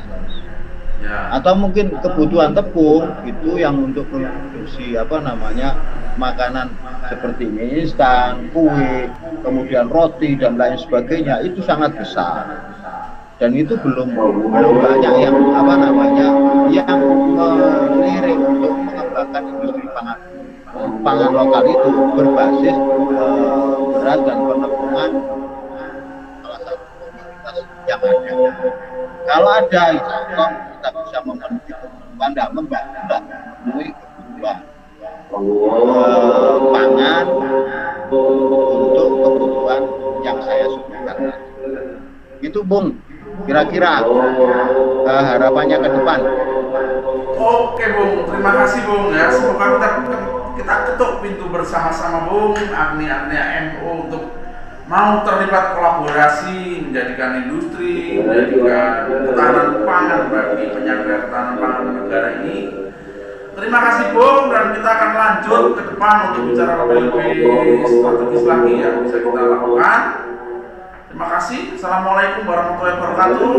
Ya. 1.03 1.35
Atau 1.35 1.59
mungkin 1.59 1.99
kebutuhan 1.99 2.55
tepung 2.55 3.11
itu 3.27 3.59
yang 3.59 3.75
untuk 3.91 4.07
produksi 4.07 4.95
apa 4.95 5.19
namanya 5.19 5.75
makanan 6.15 6.71
seperti 7.11 7.51
mie 7.51 7.83
instan, 7.83 8.53
kue, 8.55 9.11
kemudian 9.43 9.91
roti 9.91 10.39
dan 10.39 10.55
lain 10.55 10.79
sebagainya 10.79 11.43
itu 11.43 11.65
sangat 11.65 11.97
besar. 11.99 12.47
dan 13.43 13.59
itu 13.59 13.75
belum 13.75 14.15
belum 14.55 14.75
banyak 14.79 15.15
yang 15.19 15.35
apa 15.51 15.75
namanya 15.75 16.31
yang 16.71 17.03
melirik 17.35 18.39
untuk 18.39 18.71
mengembangkan 18.71 19.43
industri 19.51 19.83
pangan 19.91 20.19
pangan 21.03 21.31
lokal 21.35 21.67
itu 21.67 21.91
berbasis 22.15 22.77
uh, 23.19 23.75
beras 23.99 24.21
dan 24.23 24.39
penepungan 24.47 25.11
yang 27.93 28.39
ada. 28.41 28.49
Kalau 29.23 29.51
ada 29.53 29.83
contoh 30.01 30.49
kita 30.49 30.89
bisa 30.97 31.19
memenuhi 31.29 31.73
kebutuhan, 31.73 32.31
tidak 32.33 32.49
memenuhi 32.57 33.89
kebutuhan 33.93 34.57
uh, 35.33 36.57
pangan 36.73 37.27
untuk 38.13 39.09
kebutuhan 39.25 39.83
yang 40.23 40.39
saya 40.45 40.67
sebutkan. 40.69 41.17
Itu 42.43 42.61
Bung, 42.67 42.99
kira-kira 43.47 44.03
uh, 44.03 45.23
harapannya 45.23 45.77
ke 45.79 45.89
depan. 45.89 46.21
Oke 47.39 47.85
Bung, 47.97 48.13
terima 48.29 48.53
kasih 48.63 48.81
Bung 48.85 49.05
ya. 49.15 49.31
Semoga 49.33 49.67
kita 49.79 49.89
kita 50.53 50.75
ketuk 50.93 51.13
pintu 51.25 51.49
bersama-sama 51.49 52.29
Bung, 52.29 52.53
Agni-Agni 52.59 53.39
MO 53.73 54.09
untuk 54.09 54.42
mau 54.91 55.23
terlibat 55.23 55.79
kolaborasi 55.79 56.89
menjadikan 56.89 57.47
industri, 57.47 58.19
menjadikan 58.19 59.07
ketahanan 59.31 59.87
pangan 59.87 60.23
bagi 60.31 60.65
penyangga 60.75 61.27
ketahanan 61.29 61.57
pangan 61.59 61.87
negara 62.03 62.29
ini. 62.43 62.57
Terima 63.53 63.79
kasih 63.85 64.17
Bung 64.17 64.49
dan 64.49 64.73
kita 64.73 64.89
akan 64.89 65.11
lanjut 65.13 65.77
ke 65.77 65.83
depan 65.93 66.17
untuk 66.33 66.43
bicara 66.51 66.73
lebih 66.89 67.13
lebih 67.13 67.85
strategis 67.85 68.49
lagi 68.49 68.81
yang 68.81 69.05
bisa 69.05 69.21
kita 69.21 69.43
lakukan. 69.45 70.01
Terima 71.13 71.27
kasih. 71.37 71.77
Assalamualaikum 71.77 72.49
warahmatullahi 72.49 72.97
wabarakatuh. 72.97 73.53